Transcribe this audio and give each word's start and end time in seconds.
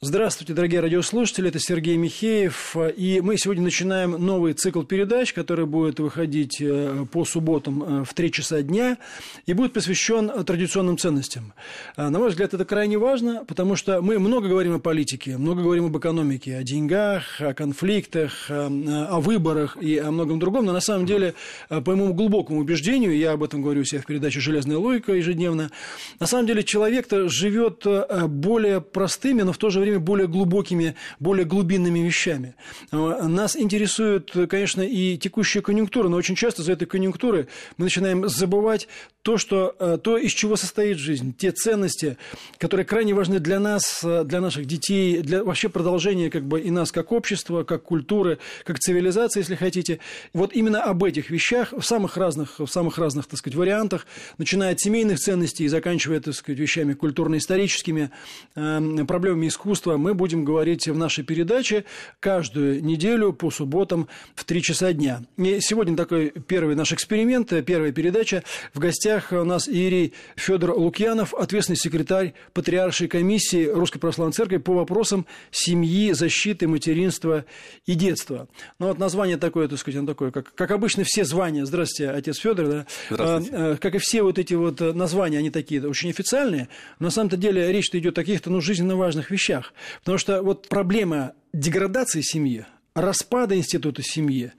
Здравствуйте, 0.00 0.54
дорогие 0.54 0.78
радиослушатели, 0.78 1.48
это 1.48 1.58
Сергей 1.58 1.96
Михеев, 1.96 2.76
и 2.96 3.20
мы 3.20 3.36
сегодня 3.36 3.64
начинаем 3.64 4.12
новый 4.12 4.52
цикл 4.52 4.84
передач, 4.84 5.32
который 5.32 5.66
будет 5.66 5.98
выходить 5.98 6.60
э, 6.60 7.04
по 7.10 7.24
субботам 7.24 8.02
э, 8.02 8.04
в 8.04 8.14
3 8.14 8.30
часа 8.30 8.62
дня 8.62 8.98
и 9.46 9.54
будет 9.54 9.72
посвящен 9.72 10.44
традиционным 10.44 10.98
ценностям. 10.98 11.52
Э, 11.96 12.10
на 12.10 12.20
мой 12.20 12.28
взгляд, 12.28 12.54
это 12.54 12.64
крайне 12.64 12.96
важно, 12.96 13.44
потому 13.44 13.74
что 13.74 14.00
мы 14.00 14.20
много 14.20 14.46
говорим 14.46 14.76
о 14.76 14.78
политике, 14.78 15.36
много 15.36 15.62
говорим 15.62 15.86
об 15.86 15.98
экономике, 15.98 16.54
о 16.54 16.62
деньгах, 16.62 17.40
о 17.40 17.52
конфликтах, 17.52 18.48
о 18.48 19.18
выборах 19.18 19.76
и 19.80 19.98
о 19.98 20.12
многом 20.12 20.38
другом, 20.38 20.64
но 20.64 20.72
на 20.72 20.80
самом 20.80 21.06
деле, 21.06 21.34
по 21.68 21.80
моему 21.96 22.14
глубокому 22.14 22.60
убеждению, 22.60 23.18
я 23.18 23.32
об 23.32 23.42
этом 23.42 23.62
говорю 23.62 23.80
у 23.80 23.84
себя 23.84 24.00
в 24.00 24.06
передаче 24.06 24.38
«Железная 24.38 24.76
логика» 24.76 25.12
ежедневно, 25.12 25.72
на 26.20 26.26
самом 26.26 26.46
деле 26.46 26.62
человек-то 26.62 27.28
живет 27.28 27.84
более 28.28 28.80
простыми, 28.80 29.42
но 29.42 29.52
в 29.52 29.58
то 29.58 29.70
же 29.70 29.80
время 29.80 29.87
время 29.90 30.04
более 30.04 30.28
глубокими, 30.28 30.94
более 31.18 31.44
глубинными 31.44 32.00
вещами. 32.00 32.54
Э, 32.92 33.26
нас 33.26 33.56
интересует, 33.56 34.30
конечно, 34.48 34.82
и 34.82 35.16
текущая 35.16 35.62
конъюнктура, 35.62 36.08
но 36.08 36.16
очень 36.16 36.34
часто 36.34 36.62
за 36.62 36.72
этой 36.72 36.86
конъюнктурой 36.86 37.48
мы 37.76 37.84
начинаем 37.84 38.28
забывать 38.28 38.88
то, 39.22 39.36
что, 39.36 39.74
э, 39.78 39.98
то, 40.02 40.16
из 40.16 40.32
чего 40.32 40.56
состоит 40.56 40.96
жизнь, 40.98 41.34
те 41.36 41.50
ценности, 41.52 42.16
которые 42.58 42.86
крайне 42.86 43.14
важны 43.14 43.40
для 43.40 43.60
нас, 43.60 44.00
э, 44.02 44.24
для 44.24 44.40
наших 44.40 44.64
детей, 44.66 45.20
для 45.20 45.44
вообще 45.44 45.68
продолжения 45.68 46.30
как 46.30 46.44
бы 46.44 46.60
и 46.60 46.70
нас 46.70 46.92
как 46.92 47.12
общества, 47.12 47.64
как 47.64 47.82
культуры, 47.82 48.38
как 48.64 48.78
цивилизации, 48.78 49.40
если 49.40 49.54
хотите. 49.54 49.98
Вот 50.32 50.54
именно 50.54 50.82
об 50.82 51.04
этих 51.04 51.30
вещах 51.30 51.72
в 51.72 51.82
самых 51.82 52.16
разных, 52.16 52.58
в 52.58 52.66
самых 52.68 52.98
разных, 52.98 53.26
так 53.26 53.38
сказать, 53.38 53.56
вариантах, 53.56 54.06
начиная 54.38 54.72
от 54.72 54.80
семейных 54.80 55.18
ценностей 55.18 55.64
и 55.64 55.68
заканчивая, 55.68 56.20
так 56.20 56.34
сказать, 56.34 56.58
вещами 56.58 56.94
культурно-историческими, 56.94 58.10
проблемами 58.54 59.48
искусства, 59.48 59.77
искусства 59.78 59.96
мы 59.96 60.14
будем 60.14 60.44
говорить 60.44 60.88
в 60.88 60.96
нашей 60.96 61.24
передаче 61.24 61.84
каждую 62.20 62.84
неделю 62.84 63.32
по 63.32 63.50
субботам 63.50 64.08
в 64.34 64.44
3 64.44 64.62
часа 64.62 64.92
дня. 64.92 65.22
И 65.36 65.60
сегодня 65.60 65.96
такой 65.96 66.30
первый 66.30 66.74
наш 66.74 66.92
эксперимент, 66.92 67.52
первая 67.64 67.92
передача. 67.92 68.42
В 68.74 68.80
гостях 68.80 69.30
у 69.30 69.44
нас 69.44 69.68
Иерей 69.68 70.14
Федор 70.36 70.72
Лукьянов, 70.72 71.32
ответственный 71.32 71.76
секретарь 71.76 72.34
Патриаршей 72.52 73.06
комиссии 73.08 73.66
Русской 73.66 74.00
Православной 74.00 74.32
Церкви 74.32 74.56
по 74.56 74.74
вопросам 74.74 75.26
семьи, 75.52 76.12
защиты, 76.12 76.66
материнства 76.66 77.44
и 77.86 77.94
детства. 77.94 78.48
Ну 78.80 78.88
вот 78.88 78.98
название 78.98 79.36
такое, 79.36 79.68
так 79.68 79.78
сказать, 79.78 79.98
оно 79.98 80.08
такое, 80.08 80.32
как, 80.32 80.52
как 80.54 80.70
обычно 80.72 81.04
все 81.04 81.24
звания. 81.24 81.64
Здравствуйте, 81.64 82.10
отец 82.10 82.38
Федор. 82.38 82.66
Да? 82.66 82.86
Здравствуйте. 83.10 83.56
А, 83.56 83.76
как 83.76 83.94
и 83.94 83.98
все 83.98 84.22
вот 84.22 84.38
эти 84.38 84.54
вот 84.54 84.80
названия, 84.80 85.38
они 85.38 85.50
такие 85.50 85.86
очень 85.86 86.10
официальные. 86.10 86.68
На 86.98 87.10
самом-то 87.10 87.36
деле 87.36 87.70
речь 87.72 87.88
идет 87.92 88.18
о 88.18 88.22
каких-то 88.22 88.50
ну, 88.50 88.60
жизненно 88.60 88.96
важных 88.96 89.30
вещах 89.30 89.67
вещах. 89.68 89.74
Потому 90.00 90.18
что 90.18 90.42
вот 90.42 90.68
проблема 90.68 91.32
деградации 91.52 92.20
семьи, 92.20 92.66
распада 92.94 93.56
института 93.56 94.02
семьи, 94.02 94.52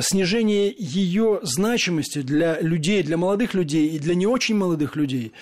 снижение 0.00 0.74
ее 0.76 1.40
значимости 1.42 2.22
для 2.22 2.60
людей, 2.60 3.02
для 3.02 3.16
молодых 3.16 3.54
людей 3.54 3.90
и 3.90 3.98
для 3.98 4.14
не 4.14 4.26
очень 4.26 4.56
молодых 4.56 4.96
людей, 4.96 5.32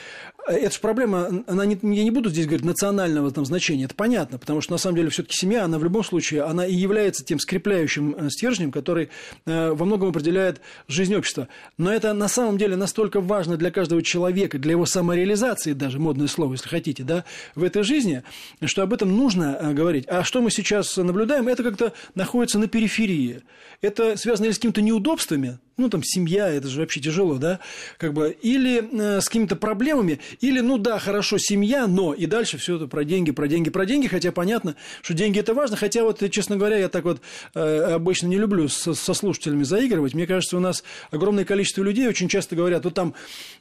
это 0.47 0.75
же 0.75 0.81
проблема, 0.81 1.45
она 1.47 1.65
не, 1.67 1.79
я 1.83 2.05
не 2.05 2.11
буду 2.11 2.31
здесь 2.31 2.47
говорить 2.47 2.65
национального 2.65 3.31
там, 3.31 3.45
значения, 3.45 3.85
это 3.85 3.95
понятно, 3.95 4.39
потому 4.39 4.61
что 4.61 4.73
на 4.73 4.79
самом 4.79 4.97
деле 4.97 5.11
все-таки 5.11 5.37
семья, 5.37 5.65
она 5.65 5.79
в 5.79 5.85
любом 5.85 6.05
случае, 6.05 6.43
она 6.43 6.67
и 6.67 6.75
является 6.75 7.25
тем 7.25 7.39
скрепляющим 7.39 8.15
э, 8.17 8.31
стержнем, 8.31 8.73
который 8.73 9.11
э, 9.47 9.71
во 9.73 9.85
многом 9.85 10.11
определяет 10.11 10.61
жизнь 10.89 11.15
общества. 11.15 11.49
Но 11.79 11.93
это 11.93 12.13
на 12.13 12.29
самом 12.29 12.59
деле 12.59 12.77
настолько 12.77 13.21
важно 13.21 13.57
для 13.57 13.71
каждого 13.71 14.03
человека, 14.03 14.59
для 14.59 14.73
его 14.73 14.87
самореализации 14.87 15.73
даже, 15.73 15.99
модное 15.99 16.29
слово, 16.29 16.53
если 16.53 16.69
хотите, 16.69 17.03
да, 17.03 17.25
в 17.55 17.63
этой 17.63 17.83
жизни, 17.83 18.23
что 18.65 18.83
об 18.83 18.93
этом 18.93 19.17
нужно 19.17 19.59
э, 19.61 19.73
говорить. 19.73 20.07
А 20.09 20.25
что 20.25 20.41
мы 20.41 20.51
сейчас 20.51 20.97
наблюдаем, 20.97 21.49
это 21.49 21.63
как-то 21.63 21.93
находится 22.15 22.59
на 22.59 22.69
периферии. 22.69 23.43
Это 23.81 24.17
связано 24.17 24.47
или 24.47 24.53
с 24.53 24.57
какими-то 24.59 24.83
неудобствами, 24.83 25.59
ну, 25.81 25.89
там, 25.89 26.03
семья, 26.05 26.48
это 26.48 26.69
же 26.69 26.81
вообще 26.81 27.00
тяжело, 27.00 27.39
да, 27.39 27.59
как 27.99 28.12
бы, 28.12 28.37
или 28.43 28.84
э, 28.93 29.21
с 29.21 29.27
какими-то 29.27 29.56
проблемами, 29.56 30.21
или, 30.41 30.60
ну, 30.60 30.78
да, 30.78 30.99
хорошо, 30.99 31.38
семья, 31.38 31.87
но, 31.87 32.15
и 32.15 32.27
дальше 32.27 32.59
все 32.59 32.77
это 32.77 32.87
про 32.87 33.05
деньги, 33.05 33.31
про 33.31 33.49
деньги, 33.49 33.71
про 33.71 33.87
деньги, 33.87 34.06
хотя 34.06 34.31
понятно, 34.32 34.77
что 35.03 35.15
деньги 35.15 35.38
это 35.38 35.55
важно, 35.55 35.77
хотя 35.77 36.05
вот, 36.05 36.22
честно 36.31 36.56
говоря, 36.56 36.78
я 36.78 36.88
так 36.88 37.05
вот 37.05 37.21
э, 37.55 37.94
обычно 37.94 38.27
не 38.27 38.37
люблю 38.37 38.69
со, 38.69 38.94
со 38.94 39.15
слушателями 39.15 39.62
заигрывать, 39.62 40.15
мне 40.15 40.27
кажется, 40.27 40.56
у 40.56 40.60
нас 40.60 40.84
огромное 41.10 41.44
количество 41.44 41.82
людей 41.82 42.06
очень 42.09 42.28
часто 42.28 42.55
говорят, 42.56 42.84
вот 42.84 42.94
там, 42.94 43.15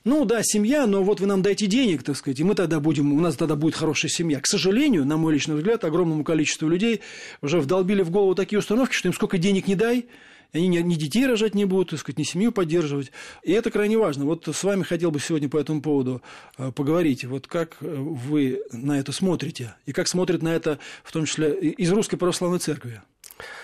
ну, 0.04 0.26
да, 0.26 0.42
семья, 0.44 0.86
но 0.86 1.04
вот 1.04 1.20
вы 1.20 1.28
нам 1.28 1.42
дайте 1.42 1.66
денег, 1.66 2.04
так 2.04 2.18
сказать, 2.18 2.40
и 2.40 2.44
мы 2.44 2.56
тогда 2.56 2.80
будем, 2.80 3.14
у 3.14 3.20
нас 3.20 3.36
тогда 3.36 3.56
будет 3.56 3.76
хорошая 3.76 4.12
семья. 4.12 4.40
К 4.40 4.48
сожалению, 4.48 5.06
на 5.06 5.18
мой 5.18 5.34
личный 5.34 5.56
взгляд, 5.56 5.84
огромному 5.84 6.24
количеству 6.24 6.68
людей 6.68 7.02
уже 7.42 7.60
вдолбили 7.60 8.02
в 8.02 8.12
голову 8.12 8.36
такие 8.36 8.60
установки, 8.60 8.94
что 8.94 9.08
им 9.08 9.14
сколько 9.14 9.38
денег 9.38 9.68
не 9.68 9.76
дай, 9.76 10.06
они 10.52 10.68
ни, 10.68 10.96
детей 10.96 11.26
рожать 11.26 11.56
не 11.56 11.66
будут, 11.66 11.92
так 11.92 12.00
сказать, 12.00 12.18
ни 12.18 12.24
семью 12.24 12.52
поддерживать. 12.52 13.12
И 13.44 13.52
это 13.52 13.70
крайне 13.72 13.98
важно. 13.98 14.26
Вот 14.26 14.48
с 14.48 14.64
вами 14.64 14.84
хотел 14.84 15.12
бы 15.12 15.20
сегодня 15.20 15.50
по 15.50 15.58
этому 15.58 15.82
поводу 15.82 16.22
э, 16.58 16.72
поговорить. 16.72 17.24
Вот 17.26 17.48
как 17.48 17.78
э, 17.82 17.86
вы 17.86 18.62
на 18.72 19.00
это 19.00 19.12
смотрите? 19.12 19.76
И 19.86 19.92
как 19.92 20.08
смотрят 20.08 20.42
на 20.42 20.50
это, 20.50 20.80
в 21.04 21.12
том 21.12 21.26
числе, 21.26 21.54
из 21.54 21.92
Русской 21.92 22.18
Православной 22.18 22.60
Церкви? 22.60 23.02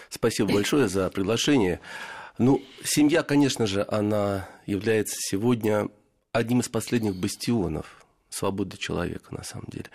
Спасибо 0.10 0.54
большое 0.54 0.88
за 0.88 1.10
приглашение. 1.10 1.80
Ну, 2.38 2.62
семья, 2.84 3.24
конечно 3.24 3.66
же, 3.66 3.86
она 3.88 4.48
является 4.66 5.16
сегодня 5.20 5.88
одним 6.32 6.60
из 6.60 6.70
последних 6.70 7.16
бастионов 7.16 8.06
свободы 8.30 8.78
человека, 8.78 9.34
на 9.34 9.44
самом 9.44 9.68
деле. 9.68 9.86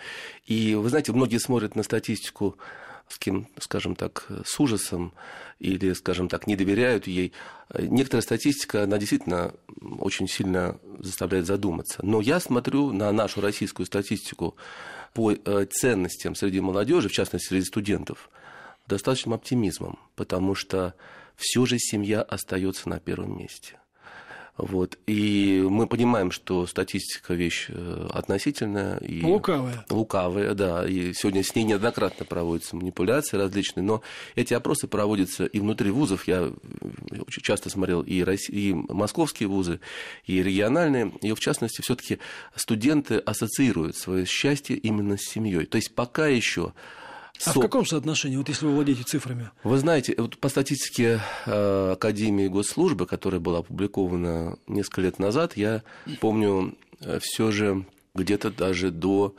И 0.45 0.75
вы 0.75 0.89
знаете, 0.89 1.11
многие 1.11 1.37
смотрят 1.37 1.75
на 1.75 1.83
статистику 1.83 2.57
кем, 3.19 3.47
скажем 3.59 3.95
так, 3.95 4.27
с 4.45 4.59
ужасом 4.59 5.13
или, 5.59 5.93
скажем 5.93 6.27
так, 6.27 6.47
не 6.47 6.55
доверяют 6.55 7.07
ей. 7.07 7.33
Некоторая 7.77 8.21
статистика, 8.21 8.83
она 8.83 8.97
действительно 8.97 9.53
очень 9.99 10.27
сильно 10.27 10.79
заставляет 10.99 11.45
задуматься. 11.45 11.99
Но 12.03 12.21
я 12.21 12.39
смотрю 12.39 12.91
на 12.91 13.11
нашу 13.11 13.41
российскую 13.41 13.85
статистику 13.85 14.55
по 15.13 15.31
э, 15.31 15.65
ценностям 15.69 16.35
среди 16.35 16.61
молодежи, 16.61 17.09
в 17.09 17.13
частности, 17.13 17.47
среди 17.47 17.65
студентов, 17.65 18.29
достаточным 18.87 19.33
оптимизмом, 19.33 19.99
потому 20.15 20.55
что 20.55 20.93
все 21.35 21.65
же 21.65 21.77
семья 21.79 22.21
остается 22.21 22.89
на 22.89 22.99
первом 22.99 23.37
месте. 23.37 23.80
Вот. 24.57 24.97
И 25.07 25.65
мы 25.67 25.87
понимаем, 25.87 26.31
что 26.31 26.67
статистика 26.67 27.33
вещь 27.33 27.67
э, 27.69 28.07
относительная. 28.11 28.97
И 28.97 29.23
лукавая. 29.23 29.85
Лукавая, 29.89 30.53
да. 30.53 30.85
И 30.85 31.13
сегодня 31.13 31.43
с 31.43 31.55
ней 31.55 31.63
неоднократно 31.63 32.25
проводятся 32.25 32.75
манипуляции 32.75 33.37
различные. 33.37 33.83
Но 33.83 34.01
эти 34.35 34.53
опросы 34.53 34.87
проводятся 34.87 35.45
и 35.45 35.59
внутри 35.59 35.89
вузов. 35.91 36.27
Я 36.27 36.41
э, 36.41 36.51
очень 37.25 37.41
часто 37.41 37.69
смотрел 37.69 38.01
и, 38.01 38.23
России, 38.23 38.69
и 38.69 38.73
московские 38.73 39.47
вузы, 39.47 39.79
и 40.25 40.43
региональные. 40.43 41.11
И 41.21 41.31
в 41.33 41.39
частности, 41.39 41.81
все-таки 41.81 42.19
студенты 42.55 43.17
ассоциируют 43.17 43.95
свое 43.95 44.25
счастье 44.25 44.75
именно 44.75 45.17
с 45.17 45.21
семьей. 45.21 45.65
То 45.65 45.77
есть 45.77 45.95
пока 45.95 46.27
еще 46.27 46.73
а 47.45 47.53
в 47.53 47.59
каком 47.59 47.85
соотношении, 47.85 48.37
вот 48.37 48.49
если 48.49 48.65
вы 48.65 48.73
владеете 48.73 49.03
цифрами? 49.03 49.49
Вы 49.63 49.77
знаете, 49.77 50.15
вот 50.17 50.37
по 50.37 50.49
статистике 50.49 51.19
э, 51.45 51.91
Академии 51.93 52.47
госслужбы, 52.47 53.05
которая 53.05 53.39
была 53.39 53.59
опубликована 53.59 54.57
несколько 54.67 55.01
лет 55.01 55.19
назад, 55.19 55.57
я 55.57 55.83
помню 56.19 56.75
э, 56.99 57.19
все 57.21 57.51
же 57.51 57.85
где-то 58.13 58.51
даже 58.51 58.91
до 58.91 59.35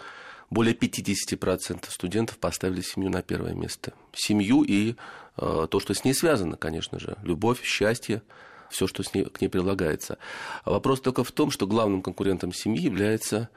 более 0.51 0.75
50% 0.75 1.91
студентов 1.91 2.39
поставили 2.39 2.83
семью 2.83 3.11
на 3.11 3.23
первое 3.23 3.55
место. 3.55 3.95
Семью 4.13 4.63
и 4.63 4.97
э, 5.37 5.67
то, 5.71 5.81
что 5.81 5.95
с 5.95 6.05
ней 6.05 6.15
связано, 6.15 6.57
конечно 6.57 6.99
же. 6.99 7.17
Любовь, 7.23 7.63
счастье, 7.63 8.23
все, 8.69 8.87
что 8.87 9.03
с 9.03 9.15
ней, 9.15 9.25
к 9.25 9.41
ней 9.41 9.49
прилагается. 9.49 10.19
Вопрос 10.65 11.01
только 11.01 11.25
в 11.25 11.33
том, 11.33 11.51
что 11.51 11.67
главным 11.67 12.03
конкурентом 12.03 12.53
семьи 12.53 12.83
является 12.83 13.49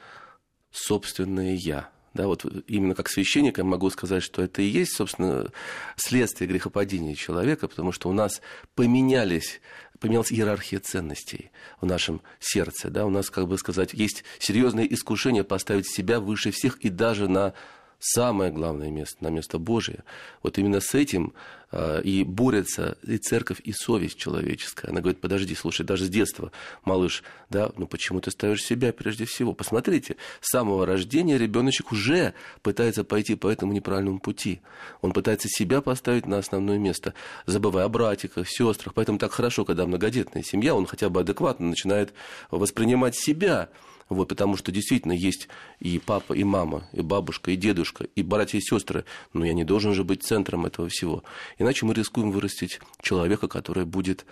собственное 0.71 1.55
«я», 1.55 1.89
да, 2.15 2.27
вот 2.27 2.45
именно 2.67 2.95
как 2.95 3.09
священник 3.09 3.57
я 3.57 3.65
могу 3.65 3.89
сказать, 3.89 4.23
что 4.23 4.41
это 4.41 4.61
и 4.61 4.65
есть, 4.65 4.93
собственно, 4.93 5.51
следствие 5.97 6.47
грехопадения 6.47 7.13
человека, 7.13 7.67
потому 7.67 7.91
что 7.91 8.09
у 8.09 8.13
нас 8.13 8.41
поменялись 8.73 9.61
поменялась 9.99 10.31
иерархия 10.31 10.79
ценностей 10.79 11.51
в 11.79 11.85
нашем 11.85 12.21
сердце. 12.39 12.89
Да? 12.89 13.05
У 13.05 13.09
нас, 13.09 13.29
как 13.29 13.47
бы 13.47 13.57
сказать, 13.57 13.93
есть 13.93 14.23
серьезное 14.39 14.85
искушение 14.85 15.43
поставить 15.43 15.89
себя 15.89 16.19
выше 16.19 16.51
всех 16.51 16.77
и 16.79 16.89
даже 16.89 17.27
на 17.27 17.53
самое 17.99 18.51
главное 18.51 18.89
место, 18.89 19.23
на 19.23 19.29
место 19.29 19.59
Божие. 19.59 20.03
Вот 20.43 20.57
именно 20.57 20.79
с 20.79 20.93
этим 20.93 21.33
а, 21.71 21.99
и 21.99 22.23
борется 22.23 22.97
и 23.03 23.17
церковь, 23.17 23.59
и 23.63 23.73
совесть 23.73 24.17
человеческая. 24.17 24.89
Она 24.89 25.01
говорит, 25.01 25.19
подожди, 25.19 25.55
слушай, 25.55 25.85
даже 25.85 26.05
с 26.05 26.09
детства, 26.09 26.51
малыш, 26.85 27.23
да, 27.49 27.71
ну 27.75 27.85
почему 27.85 28.21
ты 28.21 28.31
ставишь 28.31 28.63
себя 28.63 28.93
прежде 28.93 29.25
всего? 29.25 29.53
Посмотрите, 29.53 30.15
с 30.39 30.51
самого 30.51 30.85
рождения 30.85 31.37
ребеночек 31.37 31.91
уже 31.91 32.33
пытается 32.61 33.03
пойти 33.03 33.35
по 33.35 33.49
этому 33.49 33.73
неправильному 33.73 34.19
пути. 34.19 34.61
Он 35.01 35.11
пытается 35.11 35.49
себя 35.49 35.81
поставить 35.81 36.27
на 36.27 36.37
основное 36.37 36.77
место, 36.77 37.13
забывая 37.45 37.85
о 37.85 37.89
братиках, 37.89 38.47
сестрах. 38.47 38.93
Поэтому 38.93 39.17
так 39.17 39.33
хорошо, 39.33 39.65
когда 39.65 39.85
многодетная 39.85 40.43
семья, 40.43 40.75
он 40.75 40.85
хотя 40.85 41.09
бы 41.09 41.19
адекватно 41.19 41.67
начинает 41.67 42.13
воспринимать 42.51 43.15
себя 43.17 43.69
вот, 44.09 44.27
потому 44.27 44.55
что 44.55 44.71
действительно 44.71 45.13
есть 45.13 45.47
и 45.79 45.99
папа, 45.99 46.33
и 46.33 46.43
мама, 46.43 46.87
и 46.91 47.01
бабушка, 47.01 47.51
и 47.51 47.55
дедушка, 47.55 48.05
и 48.15 48.21
братья 48.21 48.57
и 48.57 48.61
сестры. 48.61 49.05
Но 49.33 49.45
я 49.45 49.53
не 49.53 49.63
должен 49.63 49.93
же 49.93 50.03
быть 50.03 50.23
центром 50.23 50.65
этого 50.65 50.89
всего. 50.89 51.23
Иначе 51.57 51.85
мы 51.85 51.93
рискуем 51.93 52.31
вырастить 52.31 52.79
человека, 53.01 53.47
который 53.47 53.85
будет 53.85 54.25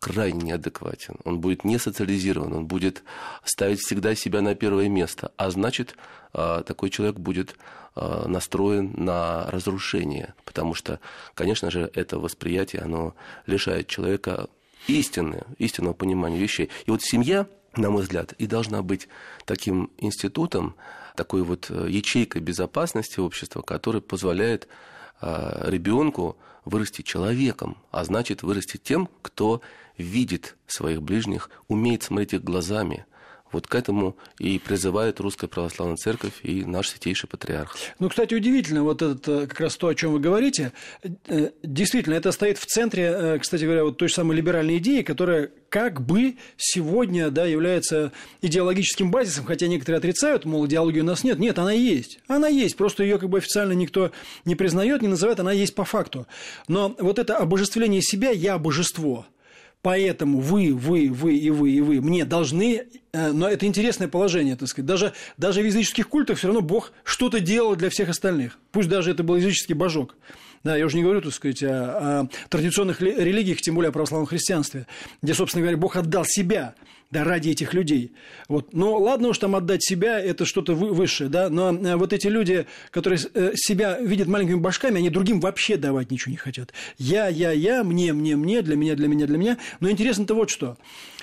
крайне 0.00 0.40
неадекватен, 0.40 1.14
он 1.22 1.38
будет 1.38 1.62
не 1.62 1.78
социализирован, 1.78 2.52
он 2.52 2.66
будет 2.66 3.04
ставить 3.44 3.78
всегда 3.78 4.16
себя 4.16 4.40
на 4.40 4.56
первое 4.56 4.88
место, 4.88 5.30
а 5.36 5.48
значит, 5.52 5.94
а, 6.32 6.64
такой 6.64 6.90
человек 6.90 7.20
будет 7.20 7.54
а, 7.94 8.26
настроен 8.26 8.92
на 8.96 9.48
разрушение, 9.52 10.34
потому 10.44 10.74
что, 10.74 10.98
конечно 11.34 11.70
же, 11.70 11.88
это 11.94 12.18
восприятие, 12.18 12.82
оно 12.82 13.14
лишает 13.46 13.86
человека 13.86 14.48
истины, 14.88 15.44
истинного 15.58 15.94
понимания 15.94 16.38
вещей. 16.38 16.68
И 16.86 16.90
вот 16.90 17.02
семья 17.02 17.46
на 17.76 17.90
мой 17.90 18.02
взгляд, 18.02 18.32
и 18.34 18.46
должна 18.46 18.82
быть 18.82 19.08
таким 19.44 19.90
институтом, 19.98 20.74
такой 21.16 21.42
вот 21.42 21.70
э, 21.70 21.86
ячейкой 21.88 22.40
безопасности 22.40 23.20
общества, 23.20 23.62
который 23.62 24.00
позволяет 24.00 24.68
э, 25.20 25.64
ребенку 25.70 26.36
вырасти 26.64 27.02
человеком, 27.02 27.76
а 27.90 28.04
значит 28.04 28.42
вырасти 28.42 28.76
тем, 28.76 29.08
кто 29.22 29.60
видит 29.98 30.56
своих 30.66 31.02
ближних, 31.02 31.50
умеет 31.68 32.02
смотреть 32.02 32.34
их 32.34 32.44
глазами, 32.44 33.04
вот 33.52 33.66
к 33.66 33.74
этому 33.74 34.16
и 34.38 34.58
призывает 34.58 35.20
Русская 35.20 35.46
Православная 35.46 35.96
Церковь 35.96 36.32
и 36.42 36.64
наш 36.64 36.88
святейший 36.88 37.28
патриарх. 37.28 37.76
Ну, 37.98 38.08
кстати, 38.08 38.34
удивительно, 38.34 38.82
вот 38.82 39.02
это 39.02 39.46
как 39.46 39.60
раз 39.60 39.76
то, 39.76 39.88
о 39.88 39.94
чем 39.94 40.12
вы 40.12 40.20
говорите. 40.20 40.72
Э, 41.26 41.50
действительно, 41.62 42.14
это 42.14 42.32
стоит 42.32 42.58
в 42.58 42.66
центре, 42.66 43.04
э, 43.04 43.38
кстати 43.38 43.64
говоря, 43.64 43.84
вот 43.84 43.98
той 43.98 44.08
же 44.08 44.14
самой 44.14 44.36
либеральной 44.36 44.78
идеи, 44.78 45.02
которая 45.02 45.50
как 45.68 46.02
бы 46.02 46.36
сегодня 46.56 47.30
да, 47.30 47.46
является 47.46 48.12
идеологическим 48.42 49.10
базисом, 49.10 49.44
хотя 49.44 49.66
некоторые 49.68 49.98
отрицают, 49.98 50.44
мол, 50.44 50.66
идеологии 50.66 51.00
у 51.00 51.04
нас 51.04 51.24
нет. 51.24 51.38
Нет, 51.38 51.58
она 51.58 51.72
есть. 51.72 52.18
Она 52.28 52.48
есть, 52.48 52.76
просто 52.76 53.02
ее 53.02 53.18
как 53.18 53.28
бы 53.28 53.38
официально 53.38 53.72
никто 53.72 54.12
не 54.44 54.54
признает, 54.54 55.02
не 55.02 55.08
называет, 55.08 55.40
она 55.40 55.52
есть 55.52 55.74
по 55.74 55.84
факту. 55.84 56.26
Но 56.68 56.94
вот 56.98 57.18
это 57.18 57.36
обожествление 57.36 58.02
себя, 58.02 58.30
я 58.30 58.58
божество– 58.58 59.26
Поэтому 59.82 60.38
вы, 60.38 60.72
вы, 60.72 61.10
вы 61.10 61.36
и 61.36 61.50
вы, 61.50 61.70
и 61.72 61.80
вы 61.80 62.00
мне 62.00 62.24
должны, 62.24 62.84
э, 63.12 63.32
но 63.32 63.48
это 63.48 63.66
интересное 63.66 64.06
положение, 64.06 64.54
так 64.54 64.68
сказать, 64.68 64.86
даже, 64.86 65.12
даже 65.36 65.60
в 65.60 65.64
языческих 65.64 66.08
культах 66.08 66.38
все 66.38 66.46
равно 66.46 66.60
Бог 66.60 66.92
что-то 67.02 67.40
делал 67.40 67.74
для 67.74 67.90
всех 67.90 68.08
остальных, 68.08 68.58
пусть 68.70 68.88
даже 68.88 69.10
это 69.10 69.24
был 69.24 69.36
языческий 69.36 69.74
божок. 69.74 70.14
Да, 70.62 70.76
я 70.76 70.86
уже 70.86 70.96
не 70.96 71.02
говорю, 71.02 71.20
так 71.20 71.32
сказать, 71.32 71.64
о, 71.64 72.20
о 72.20 72.28
традиционных 72.48 73.00
религиях, 73.00 73.60
тем 73.60 73.74
более 73.74 73.88
о 73.88 73.92
православном 73.92 74.26
христианстве, 74.26 74.86
где, 75.20 75.34
собственно 75.34 75.62
говоря, 75.62 75.76
Бог 75.76 75.96
отдал 75.96 76.24
себя 76.24 76.76
да, 77.12 77.24
ради 77.24 77.50
этих 77.50 77.74
людей. 77.74 78.12
Вот. 78.48 78.72
Но 78.72 78.96
ладно 78.96 79.28
уж 79.28 79.38
там 79.38 79.54
отдать 79.54 79.84
себя, 79.84 80.18
это 80.18 80.46
что-то 80.46 80.74
высшее, 80.74 81.28
да, 81.28 81.50
но 81.50 81.72
э, 81.72 81.96
вот 81.96 82.12
эти 82.14 82.26
люди, 82.26 82.66
которые 82.90 83.20
э, 83.34 83.52
себя 83.54 83.98
видят 84.00 84.28
маленькими 84.28 84.56
башками, 84.56 84.98
они 84.98 85.10
другим 85.10 85.38
вообще 85.38 85.76
давать 85.76 86.10
ничего 86.10 86.32
не 86.32 86.38
хотят. 86.38 86.72
Я, 86.96 87.28
я, 87.28 87.52
я, 87.52 87.84
мне, 87.84 88.14
мне, 88.14 88.34
мне, 88.34 88.62
для 88.62 88.76
меня, 88.76 88.96
для 88.96 89.08
меня, 89.08 89.26
для 89.26 89.36
меня. 89.36 89.58
Но 89.80 89.90
интересно-то 89.90 90.34
вот 90.34 90.48
что, 90.48 90.78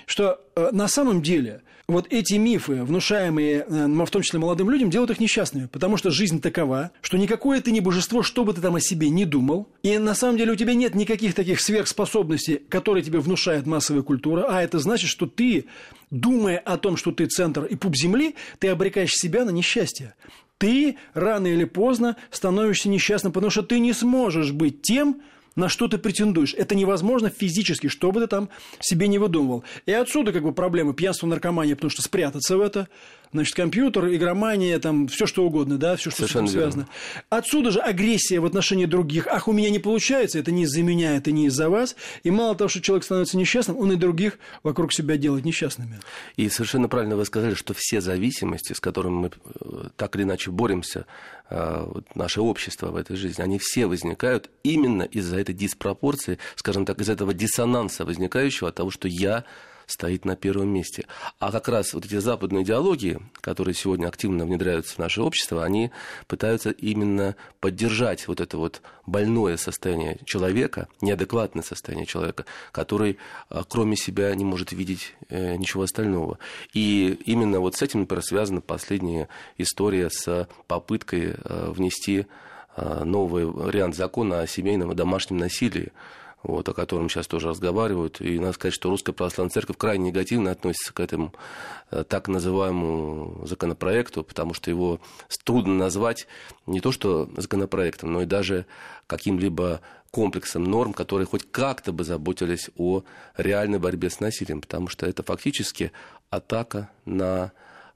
что 0.05 0.39
э, 0.55 0.69
на 0.71 0.87
самом 0.87 1.21
деле– 1.21 1.61
вот 1.89 2.07
эти 2.11 2.35
мифы, 2.35 2.83
внушаемые, 2.83 3.65
э, 3.67 3.87
в 3.87 4.09
том 4.09 4.21
числе 4.21 4.39
молодым 4.39 4.69
людям, 4.69 4.89
делают 4.89 5.11
их 5.11 5.19
несчастными, 5.19 5.65
потому 5.65 5.97
что 5.97 6.11
жизнь 6.11 6.39
такова, 6.39 6.91
что 7.01 7.17
никакое 7.17 7.61
ты 7.61 7.71
не 7.71 7.81
божество, 7.81 8.23
что 8.23 8.45
бы 8.45 8.53
ты 8.53 8.61
там 8.61 8.75
о 8.75 8.79
себе 8.79 9.09
не 9.09 9.25
думал, 9.25 9.67
и 9.83 9.97
на 9.97 10.13
самом 10.13 10.37
деле 10.37 10.53
у 10.53 10.55
тебя 10.55 10.73
нет 10.73 10.95
никаких 10.95 11.33
таких 11.33 11.59
сверхспособностей, 11.59 12.61
которые 12.69 13.03
тебе 13.03 13.19
внушает 13.19 13.65
массовая 13.65 14.03
культура, 14.03 14.45
а 14.47 14.61
это 14.61 14.79
значит, 14.79 15.09
что 15.09 15.25
ты, 15.25 15.65
думая 16.11 16.59
о 16.59 16.77
том, 16.77 16.95
что 16.95 17.11
ты 17.11 17.25
центр 17.25 17.65
и 17.65 17.75
пуп 17.75 17.95
земли, 17.95 18.35
ты 18.59 18.67
обрекаешь 18.67 19.13
себя 19.13 19.43
на 19.43 19.49
несчастье. 19.49 20.13
Ты 20.59 20.97
рано 21.13 21.47
или 21.47 21.63
поздно 21.63 22.17
становишься 22.31 22.89
несчастным, 22.89 23.31
потому 23.31 23.49
что 23.49 23.63
ты 23.63 23.79
не 23.79 23.93
сможешь 23.93 24.51
быть 24.51 24.81
тем, 24.81 25.21
на 25.55 25.69
что 25.69 25.87
ты 25.87 25.97
претендуешь. 25.97 26.53
Это 26.53 26.75
невозможно 26.75 27.29
физически, 27.29 27.87
что 27.87 28.11
бы 28.11 28.21
ты 28.21 28.27
там 28.27 28.49
себе 28.79 29.07
не 29.07 29.17
выдумывал. 29.17 29.63
И 29.85 29.91
отсюда 29.91 30.31
как 30.31 30.43
бы 30.43 30.53
проблемы 30.53 30.93
пьянства, 30.93 31.27
наркомания, 31.27 31.75
потому 31.75 31.91
что 31.91 32.01
спрятаться 32.01 32.57
в 32.57 32.61
это, 32.61 32.87
значит, 33.31 33.55
компьютер, 33.55 34.07
игромания, 34.13 34.79
там, 34.79 35.07
все 35.07 35.25
что 35.25 35.45
угодно, 35.45 35.77
да, 35.77 35.95
все, 35.95 36.09
что 36.09 36.19
Совершенно 36.19 36.47
с 36.47 36.51
этим 36.51 36.59
связано. 36.59 36.81
Верно. 36.81 36.93
Отсюда 37.29 37.71
же 37.71 37.79
агрессия 37.79 38.39
в 38.39 38.45
отношении 38.45 38.85
других. 38.85 39.27
Ах, 39.27 39.47
у 39.47 39.51
меня 39.51 39.69
не 39.69 39.79
получается, 39.79 40.39
это 40.39 40.51
не 40.51 40.63
из-за 40.63 40.81
меня, 40.81 41.15
это 41.15 41.31
не 41.31 41.47
из-за 41.47 41.69
вас. 41.69 41.95
И 42.23 42.31
мало 42.31 42.55
того, 42.55 42.67
что 42.67 42.81
человек 42.81 43.03
становится 43.03 43.37
несчастным, 43.37 43.77
он 43.77 43.91
и 43.91 43.95
других 43.95 44.39
вокруг 44.63 44.93
себя 44.93 45.17
делает 45.17 45.45
несчастными. 45.45 45.99
И 46.35 46.49
совершенно 46.49 46.87
правильно 46.87 47.15
вы 47.15 47.25
сказали, 47.25 47.53
что 47.53 47.73
все 47.75 48.01
зависимости, 48.01 48.73
с 48.73 48.79
которыми 48.79 49.13
мы 49.13 49.31
э, 49.61 49.89
так 49.95 50.15
или 50.15 50.23
иначе 50.23 50.51
боремся, 50.51 51.05
э, 51.49 51.87
наше 52.15 52.41
общество 52.41 52.91
в 52.91 52.95
этой 52.95 53.15
жизни, 53.15 53.41
они 53.41 53.59
все 53.59 53.85
возникают 53.85 54.49
именно 54.63 55.03
из-за 55.03 55.39
этой 55.39 55.53
диспропорции, 55.53 56.37
скажем 56.55 56.85
так, 56.85 56.99
из 57.01 57.09
этого 57.09 57.33
диссонанса 57.33 58.05
возникающего 58.05 58.69
от 58.69 58.75
того, 58.75 58.91
что 58.91 59.07
я 59.07 59.45
стоит 59.89 60.25
на 60.25 60.35
первом 60.35 60.69
месте. 60.69 61.05
А 61.39 61.51
как 61.51 61.67
раз 61.67 61.93
вот 61.93 62.05
эти 62.05 62.19
западные 62.19 62.63
идеологии, 62.63 63.19
которые 63.41 63.73
сегодня 63.73 64.07
активно 64.07 64.45
внедряются 64.45 64.95
в 64.95 64.99
наше 64.99 65.21
общество, 65.21 65.63
они 65.63 65.91
пытаются 66.27 66.69
именно 66.69 67.35
поддержать 67.59 68.27
вот 68.27 68.39
это 68.39 68.57
вот 68.57 68.81
больное 69.05 69.57
состояние 69.57 70.19
человека, 70.25 70.87
неадекватное 71.01 71.63
состояние 71.63 72.05
человека, 72.05 72.45
который 72.71 73.17
а, 73.49 73.63
кроме 73.67 73.95
себя 73.95 74.33
не 74.35 74.45
может 74.45 74.71
видеть 74.71 75.15
э, 75.29 75.55
ничего 75.55 75.83
остального. 75.83 76.37
И 76.73 77.19
именно 77.25 77.59
вот 77.59 77.75
с 77.75 77.81
этим, 77.81 78.01
например, 78.01 78.23
связана 78.23 78.61
последняя 78.61 79.27
история 79.57 80.09
с 80.09 80.47
попыткой 80.67 81.35
э, 81.37 81.71
внести 81.71 82.27
э, 82.75 83.03
новый 83.03 83.45
вариант 83.45 83.95
закона 83.95 84.41
о 84.41 84.47
семейном 84.47 84.91
и 84.91 84.95
домашнем 84.95 85.37
насилии 85.37 85.91
вот, 86.43 86.69
о 86.69 86.73
котором 86.73 87.09
сейчас 87.09 87.27
тоже 87.27 87.49
разговаривают. 87.49 88.21
И 88.21 88.39
надо 88.39 88.53
сказать, 88.53 88.73
что 88.73 88.89
Русская 88.89 89.13
Православная 89.13 89.51
Церковь 89.51 89.77
крайне 89.77 90.09
негативно 90.09 90.51
относится 90.51 90.93
к 90.93 90.99
этому 90.99 91.33
э, 91.91 92.03
так 92.07 92.27
называемому 92.27 93.45
законопроекту, 93.45 94.23
потому 94.23 94.53
что 94.53 94.69
его 94.69 94.99
трудно 95.43 95.75
назвать 95.75 96.27
не 96.65 96.79
то 96.79 96.91
что 96.91 97.29
законопроектом, 97.35 98.13
но 98.13 98.21
и 98.21 98.25
даже 98.25 98.65
каким-либо 99.07 99.81
комплексом 100.11 100.63
норм, 100.63 100.93
которые 100.93 101.27
хоть 101.27 101.49
как-то 101.51 101.91
бы 101.91 102.03
заботились 102.03 102.69
о 102.77 103.03
реальной 103.37 103.79
борьбе 103.79 104.09
с 104.09 104.19
насилием, 104.19 104.61
потому 104.61 104.87
что 104.87 105.05
это 105.05 105.23
фактически 105.23 105.91
атака 106.29 106.89
на 107.05 107.51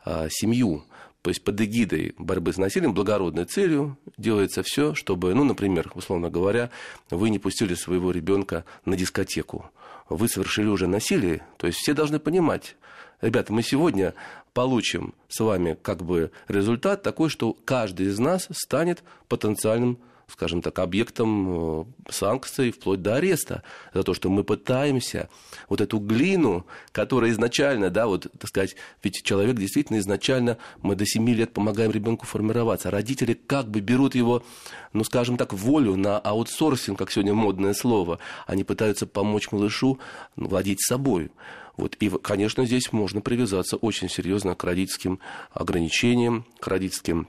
а, 0.06 0.28
семью 0.30 0.84
то 1.24 1.30
есть 1.30 1.42
под 1.42 1.60
эгидой 1.62 2.14
борьбы 2.18 2.52
с 2.52 2.58
насилием, 2.58 2.94
благородной 2.94 3.46
целью 3.46 3.98
делается 4.18 4.62
все, 4.62 4.94
чтобы, 4.94 5.34
ну, 5.34 5.46
например, 5.46 5.90
условно 5.96 6.30
говоря, 6.30 6.70
вы 7.10 7.30
не 7.30 7.40
пустили 7.40 7.76
своего 7.76 8.12
ребенка 8.12 8.66
на 8.84 8.98
дискотеку, 8.98 9.72
вы 10.10 10.28
совершили 10.28 10.68
уже 10.68 10.86
насилие, 10.86 11.48
то 11.58 11.66
есть 11.66 11.80
все 11.80 11.94
должны 11.94 12.20
понимать, 12.20 12.76
ребята, 13.22 13.54
мы 13.54 13.64
сегодня 13.64 14.14
получим 14.54 15.14
с 15.30 15.40
вами 15.40 15.78
как 15.82 16.04
бы 16.04 16.32
результат 16.50 17.04
такой, 17.04 17.30
что 17.30 17.54
каждый 17.54 18.08
из 18.08 18.20
нас 18.20 18.50
станет 18.52 19.02
потенциальным 19.30 20.00
скажем 20.34 20.64
так, 20.64 20.80
объектом 20.80 21.82
э, 21.82 21.86
санкций 22.10 22.72
вплоть 22.72 23.04
до 23.04 23.16
ареста 23.16 23.62
за 23.94 24.02
то, 24.04 24.16
что 24.16 24.32
мы 24.32 24.44
пытаемся 24.44 25.30
вот 25.70 25.80
эту 25.80 26.00
глину, 26.00 26.66
которая 26.92 27.30
изначально, 27.30 27.92
да, 27.92 28.08
вот, 28.08 28.26
так 28.40 28.50
сказать, 28.50 28.76
ведь 29.04 29.22
человек 29.22 29.58
действительно 29.58 30.00
изначально, 30.00 30.58
мы 30.82 30.96
до 30.96 31.06
7 31.06 31.30
лет 31.30 31.54
помогаем 31.54 31.92
ребенку 31.92 32.26
формироваться, 32.26 32.90
родители 32.90 33.34
как 33.34 33.70
бы 33.70 33.80
берут 33.80 34.16
его, 34.16 34.44
ну, 34.92 35.04
скажем 35.04 35.38
так, 35.38 35.54
волю 35.54 35.96
на 35.98 36.18
аутсорсинг, 36.18 36.98
как 36.98 37.12
сегодня 37.12 37.36
модное 37.36 37.76
слово, 37.76 38.18
они 38.48 38.64
пытаются 38.64 39.06
помочь 39.06 39.52
малышу 39.52 40.00
владеть 40.36 40.82
собой. 40.82 41.30
Вот. 41.78 41.96
И, 42.00 42.10
конечно, 42.10 42.66
здесь 42.66 42.92
можно 42.92 43.22
привязаться 43.22 43.78
очень 43.78 44.10
серьезно 44.10 44.56
к 44.56 44.64
родительским 44.64 45.20
ограничениям, 45.54 46.46
к 46.60 46.68
родительским 46.68 47.28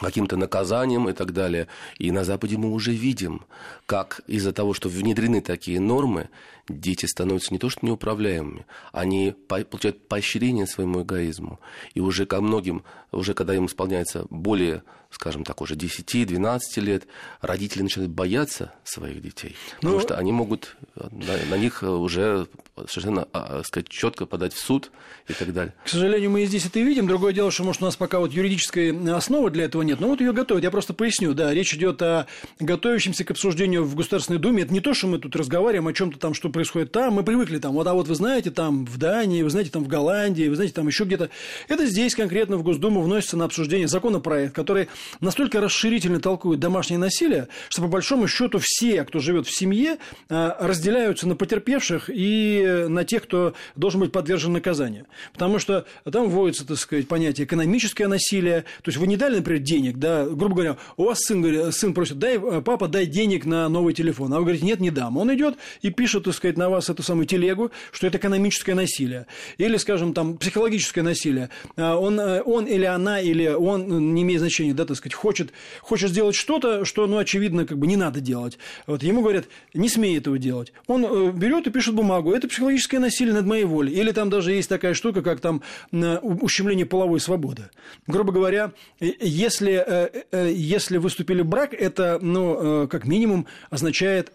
каким-то 0.00 0.36
наказанием 0.36 1.08
и 1.08 1.12
так 1.12 1.32
далее. 1.32 1.68
И 1.98 2.10
на 2.10 2.24
Западе 2.24 2.56
мы 2.56 2.70
уже 2.72 2.92
видим, 2.92 3.42
как 3.86 4.20
из-за 4.26 4.52
того, 4.52 4.74
что 4.74 4.88
внедрены 4.88 5.40
такие 5.40 5.80
нормы, 5.80 6.28
дети 6.68 7.06
становятся 7.06 7.52
не 7.52 7.58
то 7.58 7.68
что 7.68 7.84
неуправляемыми, 7.84 8.66
они 8.92 9.34
получают 9.48 10.08
поощрение 10.08 10.66
своему 10.66 11.02
эгоизму. 11.02 11.60
И 11.94 12.00
уже 12.00 12.26
ко 12.26 12.40
многим, 12.40 12.84
уже 13.12 13.34
когда 13.34 13.54
им 13.54 13.66
исполняется 13.66 14.26
более 14.30 14.82
скажем 15.10 15.44
так, 15.44 15.60
уже 15.62 15.74
10-12 15.74 16.60
лет, 16.80 17.06
родители 17.40 17.82
начинают 17.82 18.12
бояться 18.12 18.72
своих 18.84 19.22
детей. 19.22 19.56
Ну, 19.80 19.90
потому 19.90 20.00
что 20.00 20.18
они 20.18 20.32
могут 20.32 20.76
на, 20.94 21.36
на 21.48 21.56
них 21.56 21.82
уже 21.82 22.48
совершенно 22.86 23.26
а, 23.32 23.62
сказать, 23.64 23.88
четко 23.88 24.26
подать 24.26 24.52
в 24.52 24.58
суд 24.58 24.90
и 25.28 25.32
так 25.32 25.52
далее. 25.52 25.74
К 25.84 25.88
сожалению, 25.88 26.30
мы 26.30 26.42
и 26.42 26.46
здесь 26.46 26.66
это 26.66 26.78
и 26.78 26.82
видим. 26.82 27.06
Другое 27.06 27.32
дело, 27.32 27.50
что, 27.50 27.64
может, 27.64 27.80
у 27.80 27.86
нас 27.86 27.96
пока 27.96 28.18
вот 28.18 28.32
юридической 28.32 28.92
основы 29.14 29.50
для 29.50 29.64
этого 29.64 29.82
нет. 29.82 30.00
Но 30.00 30.08
вот 30.08 30.20
ее 30.20 30.32
готовят. 30.32 30.62
Я 30.62 30.70
просто 30.70 30.92
поясню. 30.92 31.32
Да, 31.32 31.54
речь 31.54 31.72
идет 31.74 32.02
о 32.02 32.26
готовящемся 32.60 33.24
к 33.24 33.30
обсуждению 33.30 33.84
в 33.84 33.94
Государственной 33.94 34.38
Думе. 34.38 34.64
Это 34.64 34.74
не 34.74 34.80
то, 34.80 34.92
что 34.92 35.06
мы 35.06 35.18
тут 35.18 35.34
разговариваем 35.36 35.88
о 35.88 35.92
чем-то 35.92 36.18
там, 36.18 36.34
что 36.34 36.50
происходит 36.56 36.90
там. 36.90 37.12
Мы 37.12 37.22
привыкли 37.22 37.58
там. 37.58 37.74
Вот, 37.74 37.86
а 37.86 37.92
вот 37.92 38.08
вы 38.08 38.14
знаете, 38.14 38.50
там 38.50 38.86
в 38.86 38.96
Дании, 38.96 39.42
вы 39.42 39.50
знаете, 39.50 39.70
там 39.70 39.84
в 39.84 39.88
Голландии, 39.88 40.48
вы 40.48 40.54
знаете, 40.54 40.72
там 40.72 40.86
еще 40.86 41.04
где-то. 41.04 41.28
Это 41.68 41.84
здесь 41.84 42.14
конкретно 42.14 42.56
в 42.56 42.62
Госдуму 42.62 43.02
вносится 43.02 43.36
на 43.36 43.44
обсуждение 43.44 43.88
законопроект, 43.88 44.54
который 44.54 44.88
настолько 45.20 45.60
расширительно 45.60 46.18
толкует 46.18 46.58
домашнее 46.58 46.98
насилие, 46.98 47.48
что 47.68 47.82
по 47.82 47.88
большому 47.88 48.26
счету 48.26 48.58
все, 48.62 49.04
кто 49.04 49.18
живет 49.18 49.46
в 49.46 49.54
семье, 49.54 49.98
а, 50.30 50.56
разделяются 50.58 51.28
на 51.28 51.36
потерпевших 51.36 52.08
и 52.08 52.86
на 52.88 53.04
тех, 53.04 53.24
кто 53.24 53.52
должен 53.74 54.00
быть 54.00 54.12
подвержен 54.12 54.54
наказанию. 54.54 55.06
Потому 55.34 55.58
что 55.58 55.84
там 56.10 56.30
вводится, 56.30 56.66
так 56.66 56.78
сказать, 56.78 57.06
понятие 57.06 57.44
экономическое 57.44 58.08
насилие. 58.08 58.62
То 58.82 58.88
есть 58.88 58.96
вы 58.96 59.06
не 59.06 59.18
дали, 59.18 59.36
например, 59.36 59.60
денег, 59.60 59.98
да, 59.98 60.24
грубо 60.24 60.54
говоря, 60.54 60.76
у 60.96 61.04
вас 61.04 61.18
сын, 61.18 61.70
сын 61.70 61.92
просит, 61.92 62.18
дай, 62.18 62.40
папа, 62.40 62.88
дай 62.88 63.04
денег 63.04 63.44
на 63.44 63.68
новый 63.68 63.92
телефон. 63.92 64.32
А 64.32 64.38
вы 64.38 64.44
говорите, 64.44 64.64
нет, 64.64 64.80
не 64.80 64.90
дам. 64.90 65.18
Он 65.18 65.34
идет 65.34 65.58
и 65.82 65.90
пишет, 65.90 66.24
так 66.24 66.34
сказать, 66.34 66.45
на 66.54 66.70
вас 66.70 66.88
эту 66.88 67.02
самую 67.02 67.26
телегу, 67.26 67.70
что 67.92 68.06
это 68.06 68.18
экономическое 68.18 68.74
насилие. 68.74 69.26
Или, 69.58 69.76
скажем, 69.76 70.14
там, 70.14 70.38
психологическое 70.38 71.02
насилие. 71.02 71.50
А 71.76 71.96
он, 71.96 72.18
он 72.18 72.66
или 72.66 72.84
она, 72.84 73.20
или 73.20 73.48
он, 73.48 74.14
не 74.14 74.22
имеет 74.22 74.40
значения, 74.40 74.74
да, 74.74 74.84
так 74.84 74.96
сказать, 74.96 75.14
хочет, 75.14 75.52
хочет 75.80 76.10
сделать 76.10 76.36
что-то, 76.36 76.84
что, 76.84 77.06
ну, 77.06 77.18
очевидно, 77.18 77.66
как 77.66 77.78
бы 77.78 77.86
не 77.86 77.96
надо 77.96 78.20
делать. 78.20 78.58
Вот 78.86 79.02
ему 79.02 79.22
говорят, 79.22 79.46
не 79.74 79.88
смей 79.88 80.18
этого 80.18 80.38
делать. 80.38 80.72
Он 80.86 81.04
э, 81.04 81.32
берет 81.32 81.66
и 81.66 81.70
пишет 81.70 81.94
бумагу. 81.94 82.32
Это 82.32 82.48
психологическое 82.48 82.98
насилие 82.98 83.34
над 83.34 83.46
моей 83.46 83.64
волей. 83.64 83.92
Или 83.92 84.12
там 84.12 84.30
даже 84.30 84.52
есть 84.52 84.68
такая 84.68 84.94
штука, 84.94 85.22
как 85.22 85.40
там 85.40 85.62
ущемление 85.92 86.86
половой 86.86 87.20
свободы. 87.20 87.64
Грубо 88.06 88.32
говоря, 88.32 88.72
если, 89.00 89.82
э, 89.86 90.24
э, 90.30 90.52
если 90.52 90.98
выступили 90.98 91.42
брак, 91.42 91.74
это, 91.74 92.18
ну, 92.20 92.86
как 92.88 93.06
минимум 93.06 93.46
означает 93.70 94.32